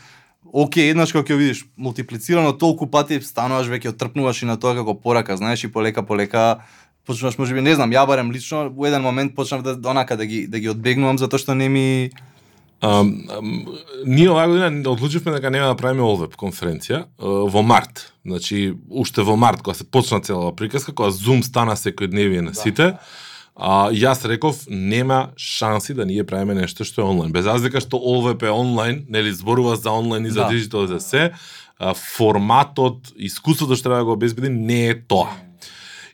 [0.49, 4.95] Океј, еднаш кога ќе видиш мултиплицирано толку пати стануваш веќе отрпнуваш и на тоа како
[4.95, 6.63] порака, знаеш и полека полека
[7.05, 10.47] почнуваш можеби не знам, ја барем лично во еден момент почнав да онака да ги
[10.47, 11.87] да ги одбегнувам затоа што не ми
[12.81, 13.05] А,
[14.07, 18.13] ние оваа година одлучивме дека нема да правиме Олвеб конференција во март.
[18.27, 22.95] Значи, уште во март, кога се почна целава приказка, кога Zoom стана секојдневие на сите,
[23.57, 27.33] а, јас реков, нема шанси да ние правиме нешто што е онлайн.
[27.33, 30.49] Без разлика што Олвеб е онлайн, нели зборува за онлайн и за Да.
[30.49, 31.33] диджитал за се,
[31.79, 35.35] а, форматот, искуството што треба да го обезбеди не е тоа.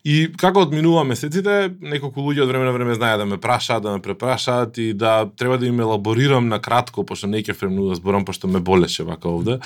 [0.04, 3.94] И како одминува месеците, неколку луѓе од време на време знаеа да ме прашаат, да
[3.94, 7.96] ме препрашаат и да треба да им елаборирам на кратко, пошто не ќе фремну да
[7.96, 9.58] зборам, пошто ме болеше вака овде.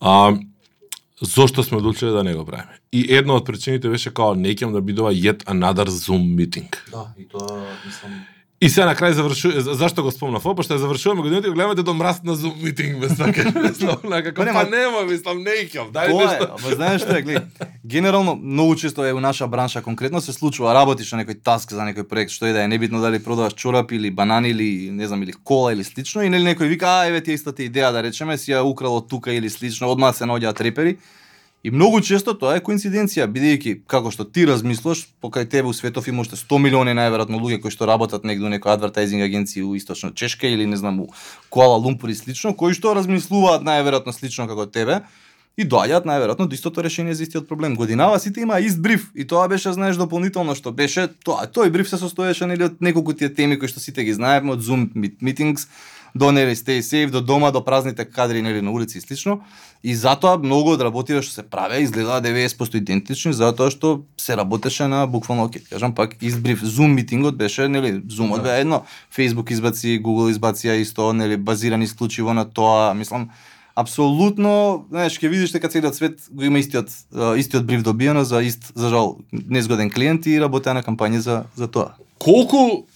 [0.00, 0.38] А,
[1.18, 2.78] зошто сме одлучиле да не го правиме.
[2.92, 6.70] И една од причините беше као не ќе да бидува yet another Zoom meeting.
[6.94, 8.22] Да, и тоа мислам
[8.62, 11.54] И сега на крај завршу зашто го спомнав ова, пошто ја завршуваме годината и го
[11.56, 15.00] гледаме до мраз на Zoom meeting, ме сакаш, мислам, на како Па не, ма- нема,
[15.02, 16.46] мислам, не икав, дај Тоа нешто.
[16.54, 17.42] ама знаеш што е, гледа,
[17.82, 21.82] генерално многу често е у наша бранша конкретно се случува работиш на некој таск за
[21.82, 25.22] некој проект, што е да е небитно дали продаваш чорапи или банани или не знам
[25.22, 28.02] или кола или слично и нели некој вика а еве ти е истата идеја да
[28.06, 30.96] речеме си ја украл од тука или слично, одма се наоѓаат репери.
[31.62, 36.08] И многу често тоа е коинциденција, бидејќи како што ти размислуваш, покрај тебе у светов
[36.10, 39.76] има уште 100 милиони најверојатно луѓе кои што работат негде у некој адвертајзинг агенција у
[39.78, 41.06] источно Чешка или не знам у
[41.54, 45.04] Куала Лумпур и слично, кои што размислуваат најверојатно слично како тебе
[45.54, 47.78] и доаѓаат најверојатно до истото решение за истиот проблем.
[47.78, 51.46] Годинава сите има ист бриф и тоа беше знаеш дополнително што беше тоа.
[51.46, 54.66] Тој бриф се состоеше нели од неколку тие теми кои што сите ги знаеме од
[54.66, 54.90] Zoom
[55.22, 55.70] meetings
[56.14, 59.40] до нели stay safe, до дома, до празните кадри нели на улици и слично.
[59.82, 64.86] И затоа многу од работите што се правеа изгледаа 90% идентични затоа што се работеше
[64.86, 66.62] на буквално ќе кажам пак избрив.
[66.62, 72.34] Zoom митингот беше нели Zoomот бе едно, Facebook избаци, Google избација исто нели базиран исклучиво
[72.34, 73.30] на тоа, мислам
[73.74, 76.92] апсолутно, знаеш, ќе видиш дека целиот свет го има истиот
[77.42, 81.66] истиот бриф добиено за ист за жал незгоден клиент и работеа на кампања за за
[81.66, 81.96] тоа.
[82.18, 82.86] колку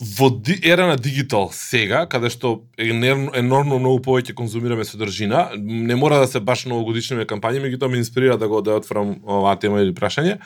[0.00, 6.18] во ди, ера на дигитал сега, каде што енормно многу повеќе конзумираме содржина, не мора
[6.20, 9.80] да се баш новогодишниве кампањи, меѓутоа ме инспирира да го да ја отворам оваа тема
[9.80, 10.36] или прашање.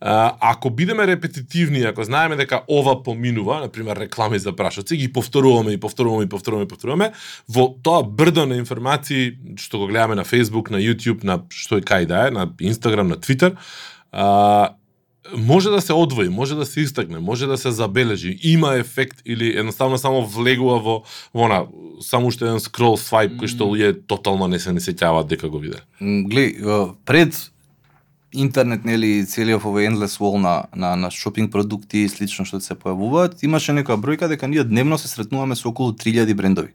[0.00, 5.12] А, ако бидеме репетитивни, ако знаеме дека ова поминува, на пример реклами за прашоци, ги
[5.12, 7.12] повторуваме и повторуваме и повторуваме и повторуваме,
[7.48, 11.84] во тоа брдо на информации што го гледаме на Facebook, на YouTube, на што и
[11.84, 13.52] кај да е, на Instagram, на Twitter,
[14.12, 14.72] а,
[15.32, 19.58] може да се одвои, може да се истакне, може да се забележи, има ефект или
[19.58, 21.02] едноставно само влегува во
[21.34, 21.64] во на
[22.00, 25.58] само уште еден скрол свајп кој што луѓе тотално не се не сеќаваат дека го
[25.58, 25.82] виделе.
[26.00, 27.50] Глеј, а, пред
[28.32, 32.74] интернет нели целиот овој endless wall на на на шопинг продукти и слично што се
[32.74, 36.74] појавуваат, имаше некоја бројка дека ние дневно се сретнуваме со околу 3000 брендови.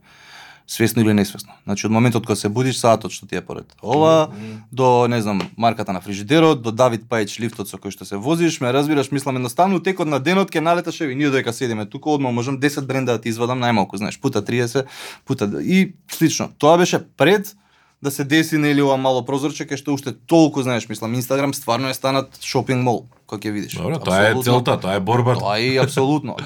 [0.70, 1.56] Свесно или несвесно.
[1.66, 4.30] Значи од моментот кога се будиш саатот што ти е поред ова,
[4.72, 8.60] до не знам марката на фрижидерот, до Давид Пајч лифтот со кој што се возиш,
[8.62, 12.30] ме разбираш, мислам едноставно текот на денот ќе налеташ еви ние дека седиме тука, одма
[12.30, 14.86] можам 10 бренда да ти извадам најмалку, знаеш, пута 30,
[15.26, 16.52] пута и слично.
[16.62, 17.56] Тоа беше пред
[18.02, 21.90] да се деси нели ова мало прозорче кај што уште толку знаеш, мислам Инстаграм стварно
[21.90, 23.74] е станат шопинг мол, кој ќе видиш.
[23.82, 25.42] Добро, тоа е целта, тоа е борбата.
[25.42, 26.38] Тоа е и апсолутно.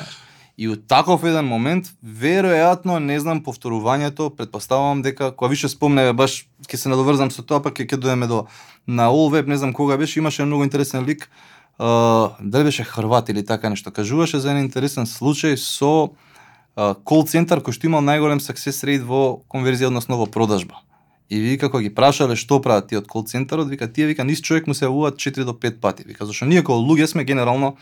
[0.58, 6.45] И од таков еден момент, веројатно, не знам, повторувањето, предпоставувам дека, кога више спомневе, баш
[6.70, 8.45] ќе се надоврзам со тоа, пак ќе доеме до
[8.86, 11.30] на All Web, не знам кога беше, имаше многу интересен лик,
[11.80, 16.14] а, дали беше Хрват или така нешто, кажуваше за еден интересен случај со
[16.76, 20.82] кол центар кој што имал најголем success rate во конверзија, односно во продажба.
[21.30, 24.41] И вика кога ги прашале што прават тие од кол центарот, вика тие вика низ
[24.41, 26.04] човек му се јавуваат 4 до 5 пати.
[26.06, 27.78] Вика зашто ние како луѓе сме генерално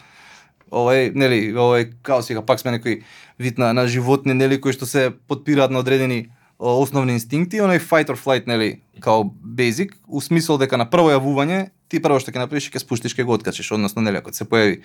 [0.72, 3.02] овај нели овај као сега пак сме некои
[3.40, 8.12] вид на, на животни нели кои што се подпираат на одредени основни инстинкти, оној fight
[8.14, 12.44] or flight, нели, као basic, у смисол дека на прво јавување, ти прво што ќе
[12.44, 14.82] направиш ќе спуштиш ќе го откачиш, односно нели, ако се појави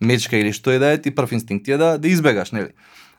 [0.00, 2.72] мечка или што е да е, ти прв инстинкт е да да избегаш, нели.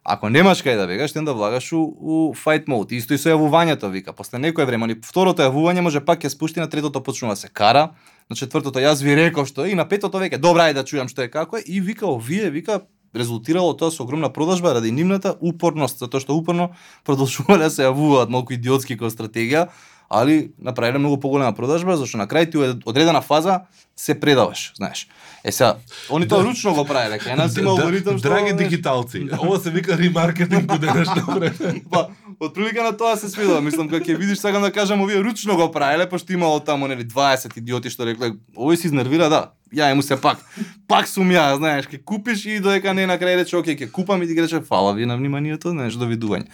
[0.04, 2.96] Ако немаш кај да бегаш, ти да влагаш у, у fight mode.
[2.96, 4.14] Исто и со јавувањето вика.
[4.14, 7.92] После некој време, ни второто јавување може пак ќе спушти, на третото почнува се кара,
[8.30, 11.26] на четвртото јас ви реков што и на петото веќе добра е да чујам што
[11.26, 12.82] е како е и вика овие вика
[13.16, 16.70] резултирало тоа со огромна продажба ради нивната упорност, затоа што упорно
[17.06, 19.70] продолжувале да се јавуваат малку идиотски како стратегија,
[20.10, 23.62] али направиле многу поголема продажба, зашто на крај ти одредена фаза
[23.96, 25.08] се предаваш, знаеш.
[25.44, 25.76] Е сега,
[26.10, 26.50] они тоа да.
[26.50, 30.78] ручно го правеле, кај нас има алгоритам што Драги дигиталци, ова се вика ремаркетинг у
[30.78, 31.84] денешно време.
[31.92, 35.22] Па, од прилика на тоа се свидува, мислам кога ќе видиш сакам да кажам овие
[35.24, 39.52] ручно го правеле, пошто имало таму нели 20 идиоти што рекле, овој се изнервира, да.
[39.70, 40.42] Ја му се пак.
[40.88, 44.28] Пак сум ја, знаеш, ќе купиш и додека не на крај рече, ќе купам и
[44.28, 46.50] ти рече фала ви на вниманието, знаеш, довидување.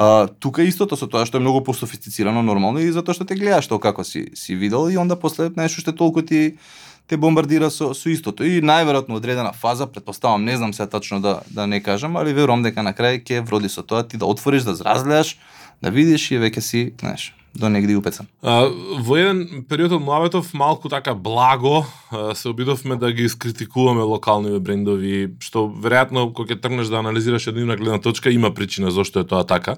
[0.00, 3.66] А, тука истото со тоа што е многу пософистицирано нормално и затоа што те гледаш
[3.68, 6.56] тоа како си си видел и онда после нешто што толку ти
[7.04, 8.46] те бомбардира со, со истото.
[8.46, 12.62] И најверојатно одредена фаза, предпоставам, не знам се тачно да, да не кажам, али верувам
[12.62, 15.36] дека на крај ќе вроди со тоа ти да отвориш, да зразгледаш,
[15.82, 18.26] да видиш и веќе си, знаеш, до негде упецам.
[18.42, 18.68] А,
[19.02, 21.84] во еден период од млаветов малку така благо
[22.34, 27.58] се обидовме да ги искритикуваме локалните брендови, што веројатно кога ќе тргнеш да анализираш од
[27.58, 29.76] нивна гледна точка има причина зошто е тоа така.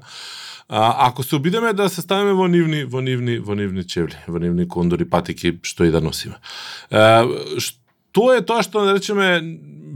[0.68, 4.38] А, ако се обидеме да се ставиме во нивни во нивни во нивни чевли, во
[4.38, 6.38] нивни кондори, патики, што и да носиме.
[6.90, 7.26] А,
[7.58, 7.82] што
[8.36, 9.40] е тоа што да речеме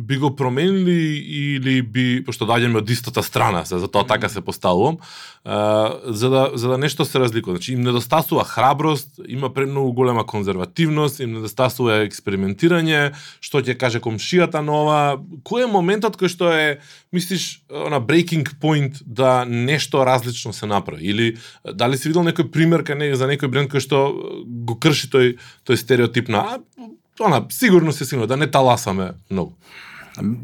[0.06, 4.40] би го променили или би пошто доаѓаме од истата страна, се за тоа така се
[4.44, 4.98] поставувам,
[5.42, 7.56] за да за да нешто се разликува.
[7.56, 14.62] Значи им недостасува храброст, има премногу голема конзервативност, им недостасува експериментирање, што ќе каже комшијата
[14.62, 15.18] нова.
[15.42, 16.78] Кој е моментот кој што е
[17.12, 21.36] мислиш на breaking point да нешто различно се направи или
[21.74, 24.12] дали си видел некој пример кај не, за некој бренд кој што
[24.46, 25.34] го крши тој
[25.66, 26.60] тој стереотип на
[27.20, 29.52] она сигурно се сигурно да не таласаме многу.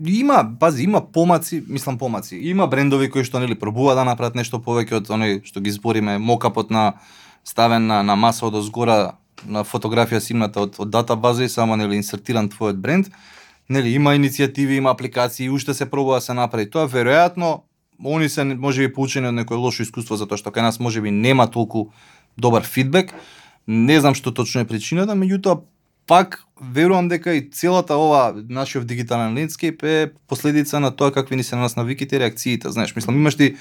[0.06, 2.36] Има, пази, има помаци, мислам помаци.
[2.36, 6.18] Има брендови кои што нели пробува да направат нешто повеќе од оној што ги збориме
[6.18, 7.00] мокапот на
[7.44, 9.16] ставен на, на маса од озгора
[9.48, 13.08] на фотографија симната од, од датабаза и само нели инсертиран твојот бренд.
[13.68, 16.84] Нели има иницијативи, има апликации, уште се пробува да се направи тоа.
[16.88, 17.62] Веројатно
[18.04, 21.92] они се можеби поучени од некој лошо искуство затоа што кај нас можеби нема толку
[22.36, 23.14] добар фидбек.
[23.66, 25.62] Не знам што точно е причината, меѓутоа
[26.07, 26.42] пак
[26.74, 31.57] верувам дека и целата ова нашиот дигитален лендскейп е последица на тоа какви ни се
[31.57, 32.70] на нас навиките и реакциите.
[32.70, 33.57] Знаеш, мислам, имаш ти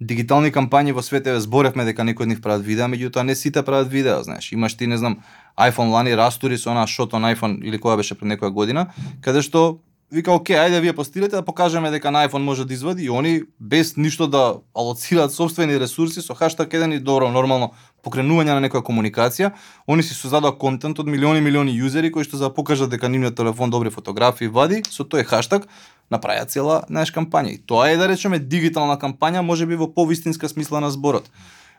[0.00, 3.90] дигитални кампањи во свете, зборевме дека некои од нив прават видеа, меѓутоа не сите прават
[3.90, 4.52] видеа, знаеш.
[4.52, 5.18] Имаш ти, не знам,
[5.58, 8.86] iPhone лани растури со она шот на iPhone или која беше пред некоја година,
[9.22, 9.78] каде што
[10.14, 13.42] вика, оке, ајде вие постирате да покажеме дека на iPhone може да извади и они
[13.60, 17.72] без ништо да алоцираат собствени ресурси со хаштаг еден и добро нормално
[18.04, 19.50] покренување на некоја комуникација,
[19.88, 23.34] они си создадоа контент од милиони милиони јузери кои што за да покажат дека нивниот
[23.34, 25.66] телефон добри фотографии вади, со тој хаштаг
[26.12, 27.56] направија цела наеш кампања.
[27.56, 31.28] И тоа е да речеме дигитална кампања, може би во повистинска смисла на зборот.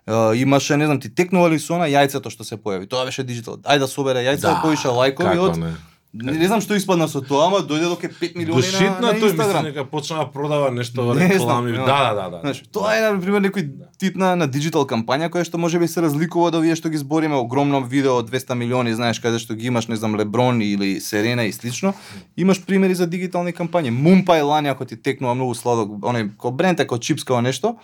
[0.06, 2.86] Uh, имаше, не знам, ти текнували со на јајцето што се појави.
[2.90, 3.58] Тоа беше дигитал.
[3.64, 5.74] Ајде да собере јајца да, повише лајкови од не
[6.16, 9.20] Не, не знам што испадна со тоа, ама дојде до 5 милиони Дошитна, на, на
[9.20, 11.74] тој мисли дека почна да продава нешто во реклами.
[11.76, 12.40] Да, да, да, да.
[12.40, 13.68] Знаеш, тоа е на пример некој
[14.00, 17.36] тип на, на диджитал кампања која што можеби се разликува од овие што ги збориме
[17.36, 21.50] огромно видео од 200 милиони, знаеш, каде што ги имаш, не знам, Леброн или Серена
[21.50, 21.94] и слично.
[22.38, 23.92] Имаш примери за дигитални кампањи.
[23.92, 27.76] Мумпај лани ако ти текнува многу сладок, оне ко бренд како чипс како нешто,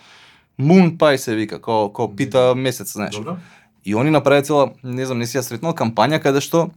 [0.60, 3.16] Мунпај се вика, ко ко пита месец, знаеш.
[3.16, 3.38] Добро.
[3.84, 6.70] И они направија цела, не знам, не си ја сретнал кампања каде што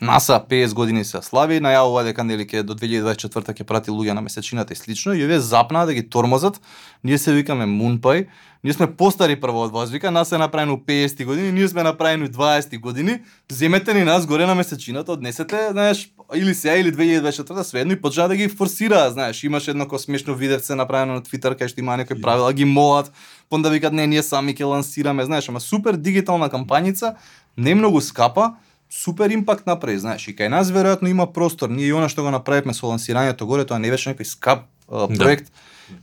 [0.00, 4.22] НАСА 50 години се слави, најавува дека нели ке до 2024 ќе прати луѓе на
[4.22, 6.60] месечината и слично, и овие запнаа да ги тормозат.
[7.04, 8.26] Ние се викаме Мунпај.
[8.64, 12.28] Ние сме постари прво од вас, вика, нас се направено 50 години, ние сме направени
[12.28, 13.18] 20 години.
[13.50, 18.28] Земете ни нас горе на месечината, однесете, знаеш, или сега или 2024 сведно и почна
[18.28, 21.96] да ги форсира, знаеш, имаше едно ко смешно видевце направено на Твитер кај што има
[21.96, 23.10] некои правила, ги молат,
[23.50, 27.18] понда викат не, ние сами ќе лансираме, знаеш, ама супер дигитална кампањица,
[27.58, 28.54] не многу скапа,
[28.92, 31.70] супер импакт направи, знаеш, и кај нас веројатно има простор.
[31.72, 35.08] Ние и она што го направивме со лансирањето горе, тоа не беше некој скап а,
[35.08, 35.24] Да.
[35.24, 35.52] проект.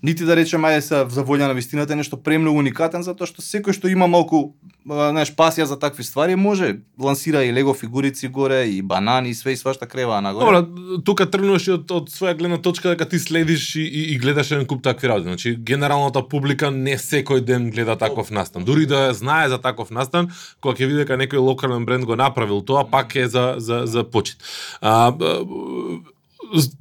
[0.04, 3.42] Нити да речем ајде се за волја на вистината е нешто премногу уникатен затоа што
[3.42, 4.54] секој што има малку
[4.86, 9.52] знаеш пасија за такви ствари може лансира и лего фигурици горе и банани и све
[9.52, 10.62] и свашта крева нагоре.
[10.62, 14.18] Добро, тука тргнуваш и од, од своја гледна точка дека ти следиш и, и, и
[14.18, 15.28] гледаш еден куп такви работи.
[15.28, 18.64] Значи, генералната публика не секој ден гледа таков настан.
[18.64, 20.30] Дури да знае за таков настан,
[20.62, 24.04] кога ќе види дека некој локален бренд го направил тоа, пак е за, за, за
[24.04, 24.38] почит.
[24.82, 25.12] А,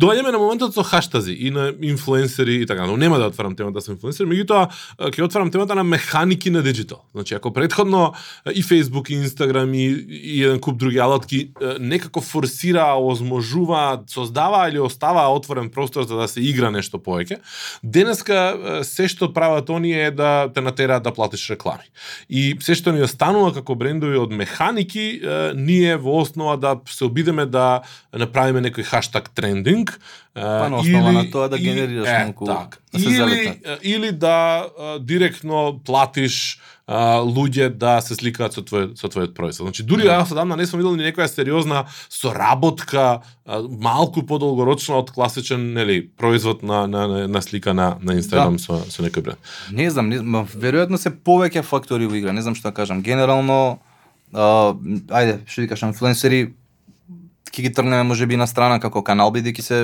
[0.01, 3.81] доаѓаме на моментот со хаштази и на инфлуенсери и така, но нема да отварам темата
[3.81, 4.69] со инфлуенсери, меѓутоа
[5.13, 7.05] ќе отварам темата на механики на диджитал.
[7.15, 8.13] Значи, ако предходно
[8.55, 11.51] и Facebook, и Instagram и, и еден куп други алатки
[11.81, 17.39] некако форсира, озможува, создава или остава отворен простор за да се игра нешто повеќе,
[17.83, 21.87] денеска се што прават оние е да те натераат да платиш реклами.
[22.29, 25.21] И се што ни останува како брендови од механики,
[25.55, 29.31] ние во основа да се обидеме да направиме некој хаштаг
[29.63, 30.01] трендинг,
[30.35, 32.09] Па, на основа на тоа да генерираш
[32.47, 32.79] так.
[32.93, 38.95] да се или, или да а, директно платиш а, луѓе да се сликаат со твој
[38.95, 39.67] со твојот происход.
[39.67, 45.11] Значи дури јас одамна не сум видел ни некоја сериозна соработка а, малку подолгорочна од
[45.11, 48.63] класичен нели производ на на на, на слика на на Инстаграм Да.
[48.63, 49.39] со со некој бренд.
[49.73, 53.03] Не знам, не, ма, веројатно се повеќе фактори во игра, не знам што да кажам.
[53.03, 53.81] Генерално,
[54.33, 54.73] а,
[55.11, 56.55] ајде, што викаш, инфлуенсери,
[57.51, 59.79] ќе ги тргнеме можеби на страна како канал, бидејќи се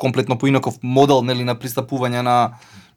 [0.00, 2.36] комплетно поинаков модел нели на пристапување на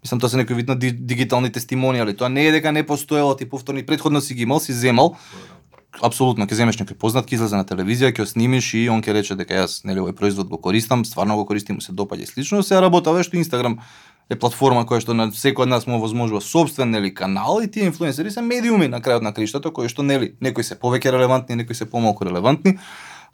[0.03, 2.15] мислам тоа се некој вид на ди, дигитални тестимонијали.
[2.17, 5.15] Тоа не е дека не постоело, ти повторни предходно си ги имал, си земал.
[6.01, 9.37] Апсолутно, ќе земеш некој познат, ќе излезе на телевизија, ќе снимиш и он ќе рече
[9.37, 12.63] дека јас нели овој производ го користам, стварно го користим, му се допаѓа и слично.
[12.63, 13.77] Се работава што Инстаграм
[14.31, 17.85] е платформа која што на секој од нас му овозможува собствен нели канал и тие
[17.91, 21.75] инфлуенсери се медиуми на крајот на криштата кои што нели некои се повеќе релевантни, некои
[21.75, 22.79] се помалку релевантни.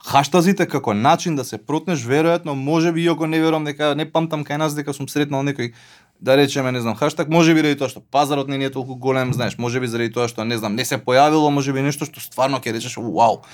[0.00, 4.44] Хаштазите како начин да се протнеш, веројатно, може би, иако не верувам дека не памтам
[4.48, 5.74] кај нас дека сум сретнал некој
[6.20, 9.32] да речеме, не знам, хаштаг, може би заради тоа што пазарот не е толку голем,
[9.32, 12.20] знаеш, може би заради тоа што не знам, не се појавило, може би нешто што
[12.20, 13.44] стварно ќе речеш вау.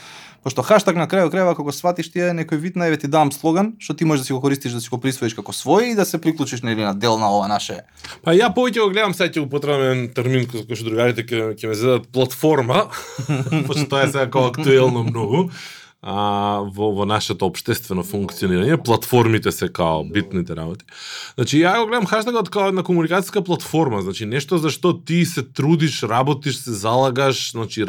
[0.47, 3.73] Пошто хаштаг на крајот крајва како сватиш ти е некој вид најве ти дам слоган
[3.83, 6.05] што ти можеш да си го користиш да си го присвоиш како свој и да
[6.07, 7.81] се приклучиш нели на дел на ова наше
[8.23, 11.59] Па ја повеќе го гледам сега ќе употребам еден термин кој што другарите така ќе
[11.59, 12.87] ќе ме зедат платформа,
[13.67, 15.49] пошто тоа е сега како актуелно многу
[16.07, 20.87] а, во, во нашето обштествено функционирање, платформите се као битните работи.
[21.35, 25.43] Значи, ја го гледам хаштагот као една комуникацијска платформа, значи нешто за што ти се
[25.43, 27.83] трудиш, работиш, се залагаш, значи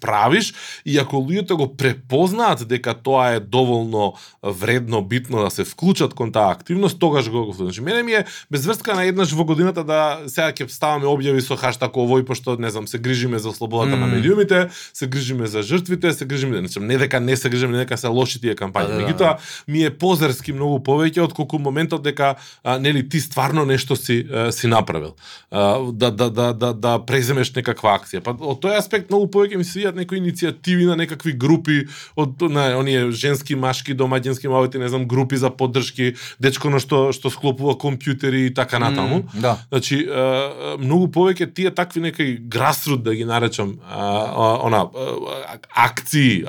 [0.00, 0.52] правиш
[0.84, 6.32] и ако луѓето го препознаат дека тоа е доволно вредно, битно да се вклучат кон
[6.32, 9.84] таа активност, тогаш го го Значи, мене ми е без врска на еднаш во годината
[9.84, 13.96] да сега ќе ставаме објави со хаштаг овој пошто не знам, се грижиме за слободата
[13.96, 14.16] на Мм.
[14.16, 17.98] медиумите, се грижиме за жртвите, се грижиме, значи не дека не се грижиме, не дека
[17.98, 18.88] се лоши тие кампањи.
[18.88, 19.04] Да, да, да.
[19.06, 19.36] Меѓутоа
[19.68, 24.52] ми е позерски многу повеќе отколку моментот дека а, нели ти стварно нешто си а,
[24.52, 25.14] си направил.
[25.50, 28.22] А, да да да да да преземеш некаква акција.
[28.24, 32.40] Па од тој аспект многу повеќе ми се видат некои иницијативи на некакви групи од
[32.42, 37.30] на оние женски, машки, домаќински малите, не знам, групи за поддршки, дечко на што што
[37.30, 39.24] склопува компјутери и така натаму.
[39.24, 39.58] М, Да.
[39.68, 45.58] Значи, а, многу повеќе тие такви некои грасрут да ги наречам, а, а, она а,
[45.74, 46.44] акции,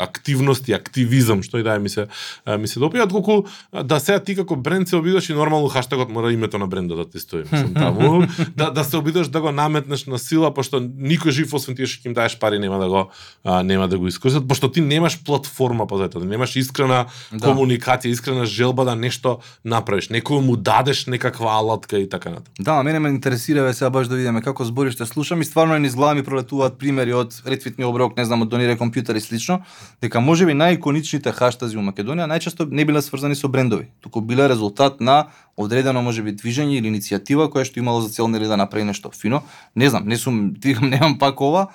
[0.62, 2.08] активности, активизам, што и да ми се
[2.46, 6.32] ми се допијат колку да сега ти како бренд се обидаш и нормално хаштагот мора
[6.32, 10.06] името на брендот да ти стои, мислам таму, да да се обидаш да го наметнеш
[10.06, 13.10] на сила пошто никој жив освен тие што им даеш пари нема да го
[13.44, 17.48] а, нема да го искористат, пошто ти немаш платформа па зато, немаш искрена Да.
[17.48, 22.54] комуникација, искрена желба да нешто направиш, некој му дадеш некаква алатка и така натаму.
[22.60, 25.96] Да, мене ме интересира ве сега баш да видиме како збориште слушам и стварно низ
[25.96, 29.62] глава ми пролетуваат примери од ретвитни оброк, не знам, од Донира компјутер и слично,
[30.02, 34.98] дека можеби најиконичните хаштази во Македонија најчесто не биле сврзани со брендови, туку биле резултат
[34.98, 39.12] на одредено можеби движење или иницијатива која што имало за цел нели да направи нешто
[39.14, 39.44] фино.
[39.76, 41.68] Не знам, не сум, тигам, немам пак ова,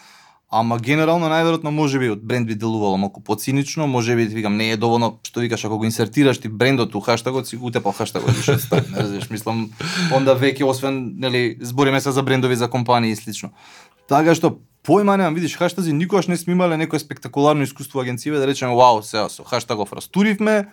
[0.50, 5.18] Ама генерално најверојатно можеби од бренд би делувало малку поцинично, можеби викам не е доволно
[5.26, 8.86] што викаш ако го инсертираш ти брендот у хаштагот си го утепал хаштагот више стави,
[8.90, 9.70] не разбираш, мислам
[10.14, 13.50] онда веќе освен нели збориме се за брендови за компании и слично.
[14.08, 18.46] Така што појма немам, видиш, хаштази никогаш не сме имале некое спектакуларно искуство агенциве да
[18.46, 20.66] речеме вау, сега со хаштагов растуривме.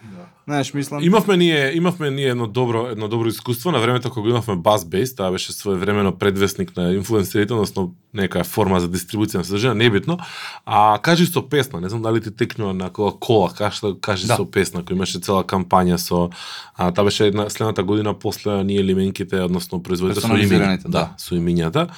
[0.48, 1.04] Знаеш, мислам.
[1.04, 5.18] Имавме ние, имавме ние едно добро, едно добро искуство на времето кога имавме Buzz Base,
[5.18, 10.20] тоа беше своевремено предвестник на инфлуенсерите, односно некоја форма за дистрибуција на содржина, небитно.
[10.66, 14.36] А кажи со песна, не знам дали ти текнува на кола кола, кажи, кажи Да.
[14.36, 16.30] со песна, кој имаше цела кампања со
[16.76, 21.00] а таа беше една следната година после ние лименките, односно производите со имиња, Персонализираните, да,
[21.00, 21.14] да.
[21.18, 21.90] со имињата.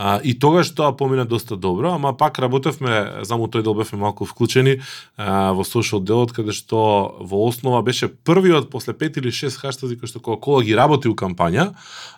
[0.00, 4.24] А, и тогаш тоа помина доста добро, ама пак работевме, само тој дел бевме малку
[4.24, 4.76] вклучени
[5.16, 9.98] а, во social делот, каде што во основа беше првиот после пет или шест хаштази
[9.98, 11.74] кој што Coca-Cola ги работи у кампања,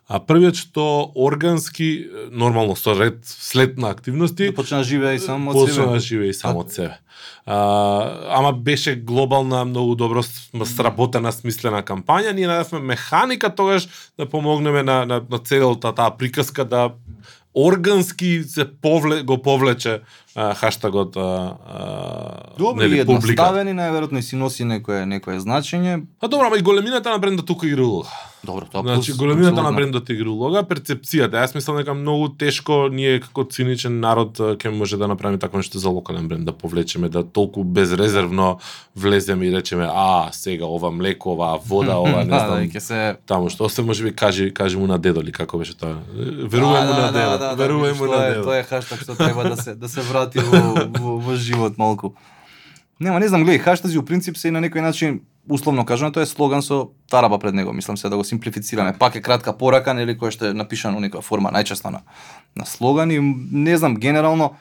[0.09, 5.49] а првиот што органски, нормално со ред след на активности, Да почна живее и сам
[5.49, 5.93] од почна себе.
[5.93, 6.99] да живее само од себе.
[7.47, 7.57] А,
[8.29, 10.23] ама беше глобална, многу добро
[10.65, 12.35] сработена, смислена кампања.
[12.37, 13.89] Ние најдовме механика тогаш
[14.19, 16.93] да помогнеме на, на, на целата таа приказка да
[17.57, 20.01] органски се повле, го повлече
[20.37, 23.31] а, хаштагот а, а, Добро нели, и публика.
[23.33, 26.05] едноставен и најверојатно си носи некое некое значење.
[26.21, 28.09] А добро, ама и големината на брендот тука игра улога.
[28.45, 29.77] Добро, тоа Значи, големината на апсолутно.
[29.77, 31.37] брендот игра улога, перцепцијата.
[31.37, 35.79] Јас мислам дека многу тешко ние како циничен народ ќе може да направиме такво нешто
[35.79, 38.59] за локален бренд, да повлечеме, да толку безрезервно
[38.97, 43.17] влеземе и речеме, а, сега ова млеко, ова вода, ова не Да, знам, да, се
[43.27, 46.01] таму што се може би кажи кажи му на дедо ли како беше тоа.
[46.49, 48.45] Верувај му на дедо, верувај му на дедо.
[48.45, 52.15] Тоа е хаштаг што треба да се да се врати во, во, во живот малку.
[53.01, 56.23] Нема, не знам, гледај, хаштази у принцип се и на некој начин условно кажано, тоа
[56.23, 58.93] е слоган со тараба пред него, мислам се да го симплифицираме.
[58.99, 62.03] Пак е кратка порака, нели, која што е напишана у некоја форма, најчесто на,
[62.57, 64.55] на слоган и не знам, генерално,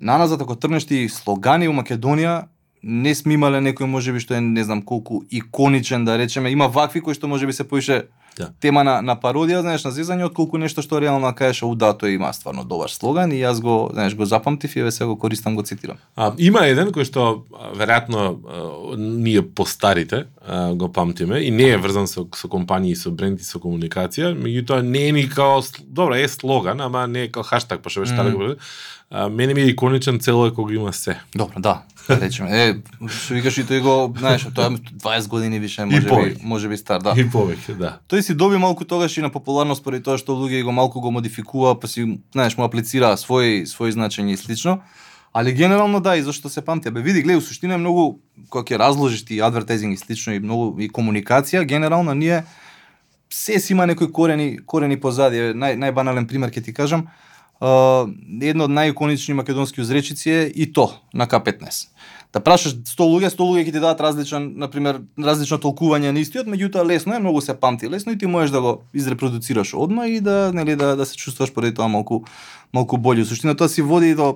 [0.00, 2.46] наназад ако трнеш ти слогани у Македонија,
[2.84, 7.00] не сме имале некој можеби што е не знам колку иконичен да речеме, има вакви
[7.00, 8.04] кои што можеби се поише
[8.34, 8.48] Да.
[8.60, 12.16] тема на, на пародија, знаеш, на зезање, отколку нешто што реално кажеш, у да, тој
[12.16, 15.54] има стварно добар слоган и јас го, знаеш, го запамтив и еве се го користам,
[15.54, 16.00] го цитирам.
[16.16, 17.44] А, има еден кој што
[17.78, 18.34] веројатно
[18.98, 23.46] ние постарите а, го памтиме и не е врзан со, со компании, со бренд и
[23.46, 27.86] со комуникација, меѓутоа не е ни као добро е слоган, ама не е као хаштаг,
[27.86, 28.34] пошто беше Мм.
[28.34, 28.56] mm.
[29.14, 31.20] А, мене ми е иконичен цело е кога има се.
[31.36, 32.50] Добро, да, да речеме.
[32.50, 32.74] Е,
[33.06, 36.76] што викаш и тој го, знаеш, тоа е 20 години више, може би, може би
[36.76, 37.14] стар, да.
[37.14, 37.92] И повеќе, да.
[38.10, 41.14] Тој си доби малку тогаш и на популарност поради тоа што луѓе го малку го
[41.14, 44.80] модификува, па си, знаеш, му аплицира свои свои значења и слично.
[45.34, 46.90] Али генерално да, и зашто се памти.
[46.90, 48.18] Бе види, гледај, у суштина е многу
[48.50, 52.42] кога ќе разложиш ти адвертайзинг и слично и многу и комуникација, генерално ние
[53.30, 55.54] се си има некои корени корени позади.
[55.54, 57.06] Нај најбанален пример ќе ти кажам.
[57.62, 58.10] Uh,
[58.42, 61.94] едно од најиконични македонски узречици е и то на К15.
[62.34, 66.18] Да прашаш 100 луѓе, 100 луѓе ќе ти дадат различен, на пример, различно толкување на
[66.18, 70.08] истиот, меѓутоа лесно е, многу се памти лесно и ти можеш да го изрепродуцираш одма
[70.10, 72.24] и да нели да да се чувствуваш поради тоа малку
[72.74, 73.22] малку боље.
[73.22, 74.34] У суштина тоа си води до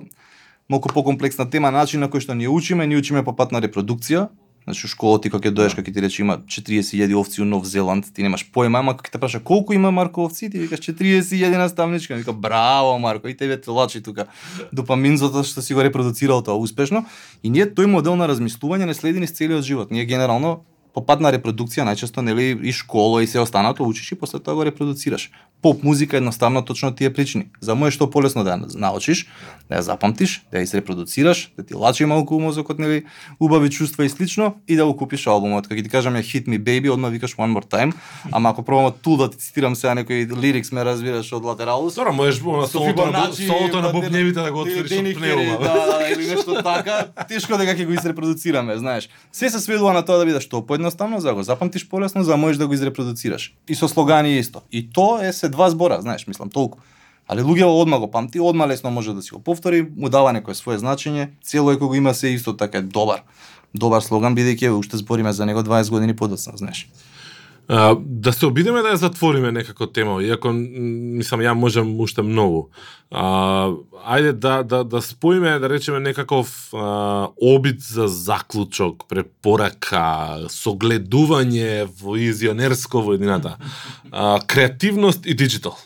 [0.69, 4.29] малку покомплексна тема, начин на кој што ние учиме, ние учиме по пат на репродукција,
[4.63, 7.65] Значи, школа ти кога ќе доеш, кога ќе ти рече има 40.000 овци у Нов
[7.65, 11.57] Зеланд, ти немаш појма, ама кога те праша колку има Марко овци, ти викаш 41
[11.57, 14.27] наставничка, вика браво Марко, и тебе те лачи тука
[14.73, 17.05] допамин затоа што си го репродуцирал тоа успешно.
[17.43, 19.91] И ние тој модел на размислување не следи низ целиот живот.
[19.91, 24.15] Ние генерално по пат на репродукција најчесто нели и школа и се останато учиш и
[24.15, 25.29] после тоа го репродуцираш.
[25.61, 27.49] Поп музика едноставно точно тие причини.
[27.61, 29.27] За мој што полесно да ја научиш,
[29.69, 33.03] да ја запамтиш, да ја изрепродуцираш, да ти лачи малку мозокот, нели,
[33.39, 35.67] убави чувства и слично и да го купиш албумот.
[35.67, 37.93] Кога ти кажам ја Hit Me Baby, одма викаш One More Time,
[38.31, 42.13] ама ако пробам ту да ти цитирам сега некои лирикс ме разбираш од Латералус, Добро,
[42.13, 45.59] можеш на Со солото на, солото на бубневите да го отвориш од Хери, пнеума.
[45.59, 49.09] Да, да, или нешто така, тешко дека ќе го изрепродуцираме, знаеш.
[49.31, 52.31] Се се сведува на тоа да бидеш што поедноставно, за да го запамтиш полесно, за
[52.31, 53.53] да можеш да го изрепродуцираш.
[53.67, 54.61] И со слогани исто.
[54.71, 56.79] И тоа е се два збора, знаеш, мислам толку.
[57.27, 60.55] Али луѓе одма го памти, одма лесно може да си го повтори, му дава некое
[60.55, 63.21] свое значење, цело е кога го има се исто така е добар.
[63.75, 66.87] Добар слоган бидејќи уште збориме за него 20 години подоцна, знаеш.
[67.69, 72.71] А, да се обидеме да ја затвориме некако тема, иако мислам ја можам уште многу.
[73.13, 73.69] А,
[74.09, 82.17] ајде да да да споиме да речеме некаков а, обид за заклучок, препорака, согледување во
[82.17, 83.57] визионерско во едината.
[84.11, 85.77] А, креативност и диджитал.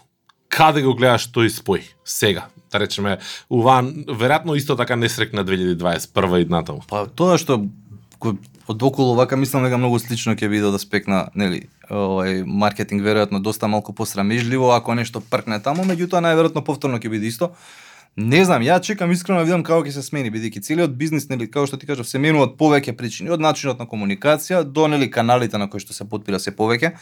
[0.48, 2.48] Каде го гледаш тој спој сега?
[2.72, 3.20] Да речеме,
[3.52, 6.88] ова веројатно исто така несрекна 2021 и натаму.
[6.88, 7.60] Па тоа што
[8.24, 8.38] кој
[8.72, 13.42] од околу вака мислам дека многу слично ќе биде да спекна, нели, овај маркетинг веројатно
[13.44, 17.52] доста малку посрамежливо ако нешто пркне таму, меѓутоа најверојатно повторно ќе биде исто.
[18.16, 21.50] Не знам, ја чекам искрено да видам како ќе се смени, бидејќи целиот бизнис, нели,
[21.50, 25.58] како што ти кажав, се менуваат повеќе причини, од начинот на комуникација до нели каналите
[25.58, 26.94] на кои што се подпира се повеќе.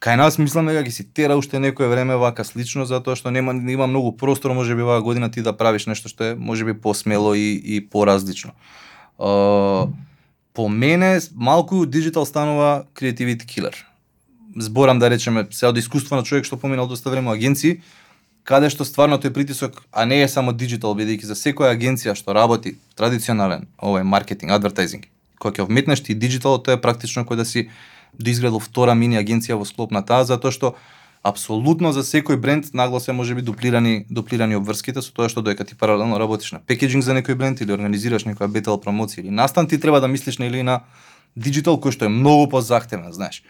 [0.00, 3.52] Кај нас мислам дека ќе си тера уште некое време вака слично затоа што нема
[3.52, 7.58] има многу простор можеби оваа година ти да правиш нешто што е можеби посмело и
[7.58, 8.54] и поразлично.
[9.18, 9.90] Uh,
[10.58, 13.86] по мене малку дигитал станува креативити килер.
[14.56, 17.76] Зборам да речеме се од искуство на човек што поминал доста време во агенции,
[18.42, 22.34] каде што стварно тој притисок, а не е само дигитал, бидејќи за секоја агенција што
[22.34, 25.06] работи традиционален овој маркетинг, адвертайзинг,
[25.38, 27.68] Кој ќе вметнеш ти дигитал, тоа е практично кој да си
[28.18, 30.74] доизградил втора мини агенција во склоп на таа, затоа што
[31.22, 35.74] апсолутно за секој бренд нагласе може би дуплирани дуплирани обврските со тоа што доека ти
[35.74, 39.80] паралелно работиш на пекеджинг за некој бренд или организираш некоја бетел промоција или настан ти
[39.80, 40.80] треба да мислиш на или на
[41.36, 43.42] дигитал кој што е многу позахтевен, знаеш.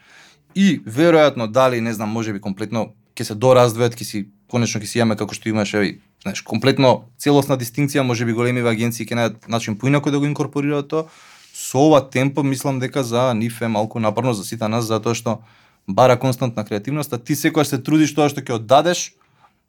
[0.54, 4.98] И веројатно дали не знам, можеби комплетно ќе се дораздвојат, ќе си конечно ќе си
[4.98, 9.78] имаме како што имаш еве знаеш, комплетно целосна дистинкција, можеби големиве агенции ќе најдат начин
[9.78, 11.06] поинако да го инкорпорираат тоа.
[11.54, 15.40] Со ова темпо мислам дека за нив е малку напорно за сите нас затоа што
[15.88, 19.14] бара константна креативност, а ти секогаш се трудиш тоа што ќе оддадеш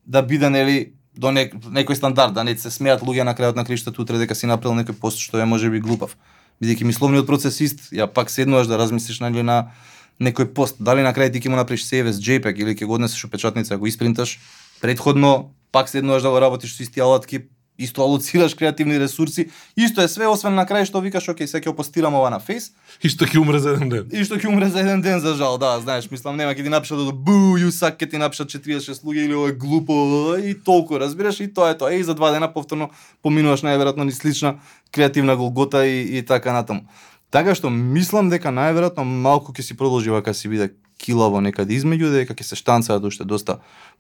[0.06, 3.66] да биде нели до нек, некој стандард, да не се смеат луѓе на крајот на
[3.66, 6.16] криштата утре дека си направил некој пост што е можеби глупав.
[6.60, 9.72] Бидејќи мисловниот процес ист, ја пак седнуваш да размислиш нали на
[10.20, 13.24] некој пост, дали на крај ти ќе му направиш CVS JPEG или ќе го однесеш
[13.24, 14.40] у печатница, го испринташ,
[14.82, 17.48] предходно пак седнуваш да го работиш со исти алатки,
[17.80, 21.76] исто алоцираш креативни ресурси, исто е све освен на крај што викаш окей, сега ќе
[21.76, 22.72] постирам ова на фейс
[23.04, 24.06] И што ќе умре за еден ден.
[24.12, 26.70] и што ќе умре за еден ден за жал, да, знаеш, мислам нема ќе ти
[26.70, 30.54] напишат да бу, you suck, ќе ти напишат 46 луѓе или ова е глупо и
[30.54, 31.94] толку, разбираш, и тоа е тоа.
[31.94, 32.90] И за два дена повторно
[33.24, 34.60] поминуваш најверојатно ни слична
[34.92, 36.84] креативна голгота и, и така натаму.
[37.32, 42.12] Така што мислам дека најверојатно малку ќе си продолжи вака си биде килаво некаде измеѓу,
[42.12, 43.60] дека ќе се штанцаат уште доста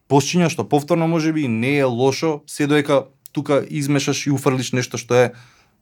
[0.09, 4.97] посчиња, што повторно може би не е лошо, се доека тука измешаш и уфрлиш нешто
[4.97, 5.31] што е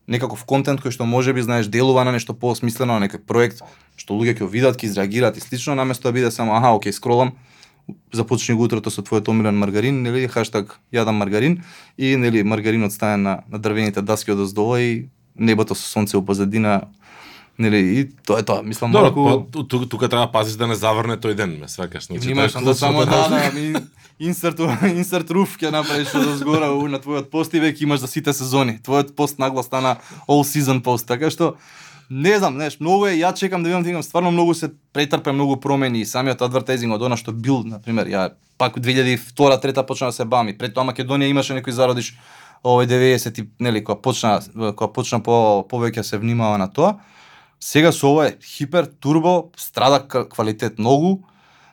[0.08, 3.62] некаков контент кој што може би знаеш делува на нешто поосмислено, на некој проект
[3.98, 7.34] што луѓе ќе видат, ќе изреагираат и слично, наместо да биде само аха, окей, скролам,
[8.14, 11.64] започни го утрото со твојот омилен маргарин, нели, хаштаг јадам маргарин
[11.98, 16.82] и нели маргаринот стане на, на дрвените даски од оздола и небото со сонце позадина
[17.58, 18.62] нели и тоа е тоа.
[18.64, 21.68] Мислам Добро, малку па, ту- ту- тука треба пазиш да не заврне тој ден, ме
[21.68, 22.06] свакаш.
[22.08, 23.74] Значи, е да само да, да, ми
[24.20, 24.60] инсерт
[24.98, 28.80] инсерт руф ќе направиш од згора на твојот пост и веќе имаш за сите сезони.
[28.84, 29.98] Твојот пост наглас стана
[30.28, 31.56] all season пост, така што
[32.10, 35.58] не знам, знаеш, многу е, ја чекам да видам, тигам, стварно многу се претрпе многу
[35.60, 40.08] промени и самиот адвертайзинг од она што бил, на пример, ја пак 2002 трета почна
[40.08, 40.58] да се бами.
[40.58, 42.16] Пред тоа Македонија имаше некој зародиш
[42.64, 46.98] овој 90 и нели кога почна кога почна по повеќе се внимава на тоа.
[47.60, 51.28] Сега со ова е хипер турбо, страда квалитет многу,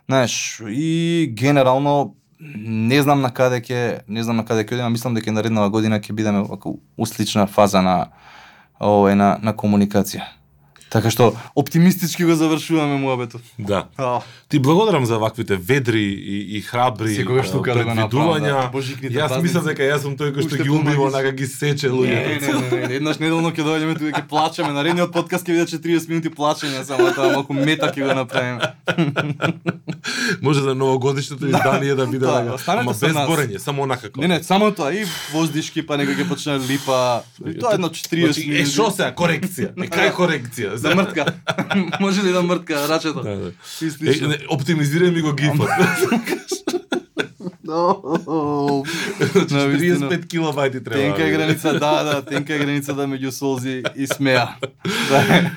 [0.09, 5.15] знаеш, и генерално не знам на каде ќе, не знам на каде ќе одиме, мислам
[5.15, 7.97] дека наредната година ќе бидеме вака услична фаза на
[8.81, 10.27] овој на на комуникација.
[10.95, 13.43] Така што оптимистички го завршуваме муабетот.
[13.59, 13.89] Да.
[13.99, 18.71] А, Ти благодарам за ваквите ведри и, и храбри Секогаш тука да го направам, предвидувања.
[18.71, 19.19] да.
[19.27, 22.47] Јас мислам дека јас сум тој кој што ги убива, онака ги сече Не, луѓето.
[22.47, 24.71] не, не, не, еднаш неделно ќе дојдеме тука ќе плачеме.
[24.71, 28.63] Наредниот подкаст ќе биде 40 минути плачење, само тоа малку мета ќе го направиме.
[30.43, 32.79] Може за новогодишното издание да биде Да, така.
[32.79, 34.11] Ама без борење, само онака.
[34.17, 37.23] Не, не, само тоа и воздишки па нека ќе почне да липа.
[37.61, 39.75] Тоа е едно 40 Значи, е шо сега корекција?
[39.75, 40.77] Е кај корекција?
[40.89, 41.25] Да мртка.
[42.01, 43.23] Може ли да мртка рачето?
[43.23, 43.49] Да, да.
[43.49, 45.69] Е, не, оптимизирај ми го гифот.
[47.65, 50.11] Значи, На вистина.
[50.11, 51.01] 35 килобајти треба.
[51.01, 54.49] Тенка граница, да, да, тенка граница да меѓу солзи и смеа.
[55.11, 55.51] Да.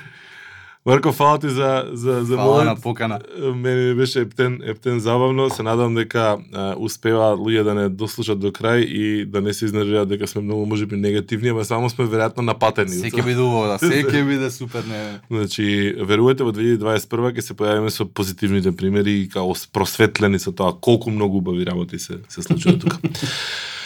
[0.88, 3.18] Марко, фала ти за, за, за Фала на покана.
[3.54, 5.50] Мене беше ептен, ептен забавно.
[5.50, 9.68] Се надам дека а, успева луѓе да не дослушат до крај и да не се
[9.68, 12.96] изнервираат дека сме многу можеби негативни, ама само сме веројатно напатени.
[12.96, 15.20] Се ќе биде убаво, да, се ќе биде супер, не.
[15.28, 20.72] Значи, верувате во 2021 ќе се појавиме со позитивните примери и као просветлени со тоа
[20.72, 22.96] колку многу убави работи се се случува тука.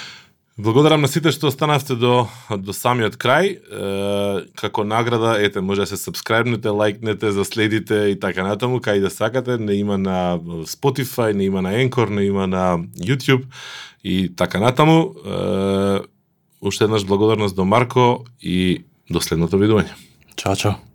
[0.62, 3.48] Благодарам на сите што останавте до до самиот крај.
[3.50, 9.10] Е, како награда, ете, може да се сабскрајбнете, лајкнете, заследите и така натаму, кај да
[9.10, 10.38] сакате, не има на
[10.70, 13.42] Spotify, не има на Anchor, не има на YouTube
[14.04, 15.14] и така натаму.
[15.26, 16.00] Е,
[16.62, 19.98] уште еднаш благодарност до Марко и до следното видување.
[20.36, 20.91] Чао, чао.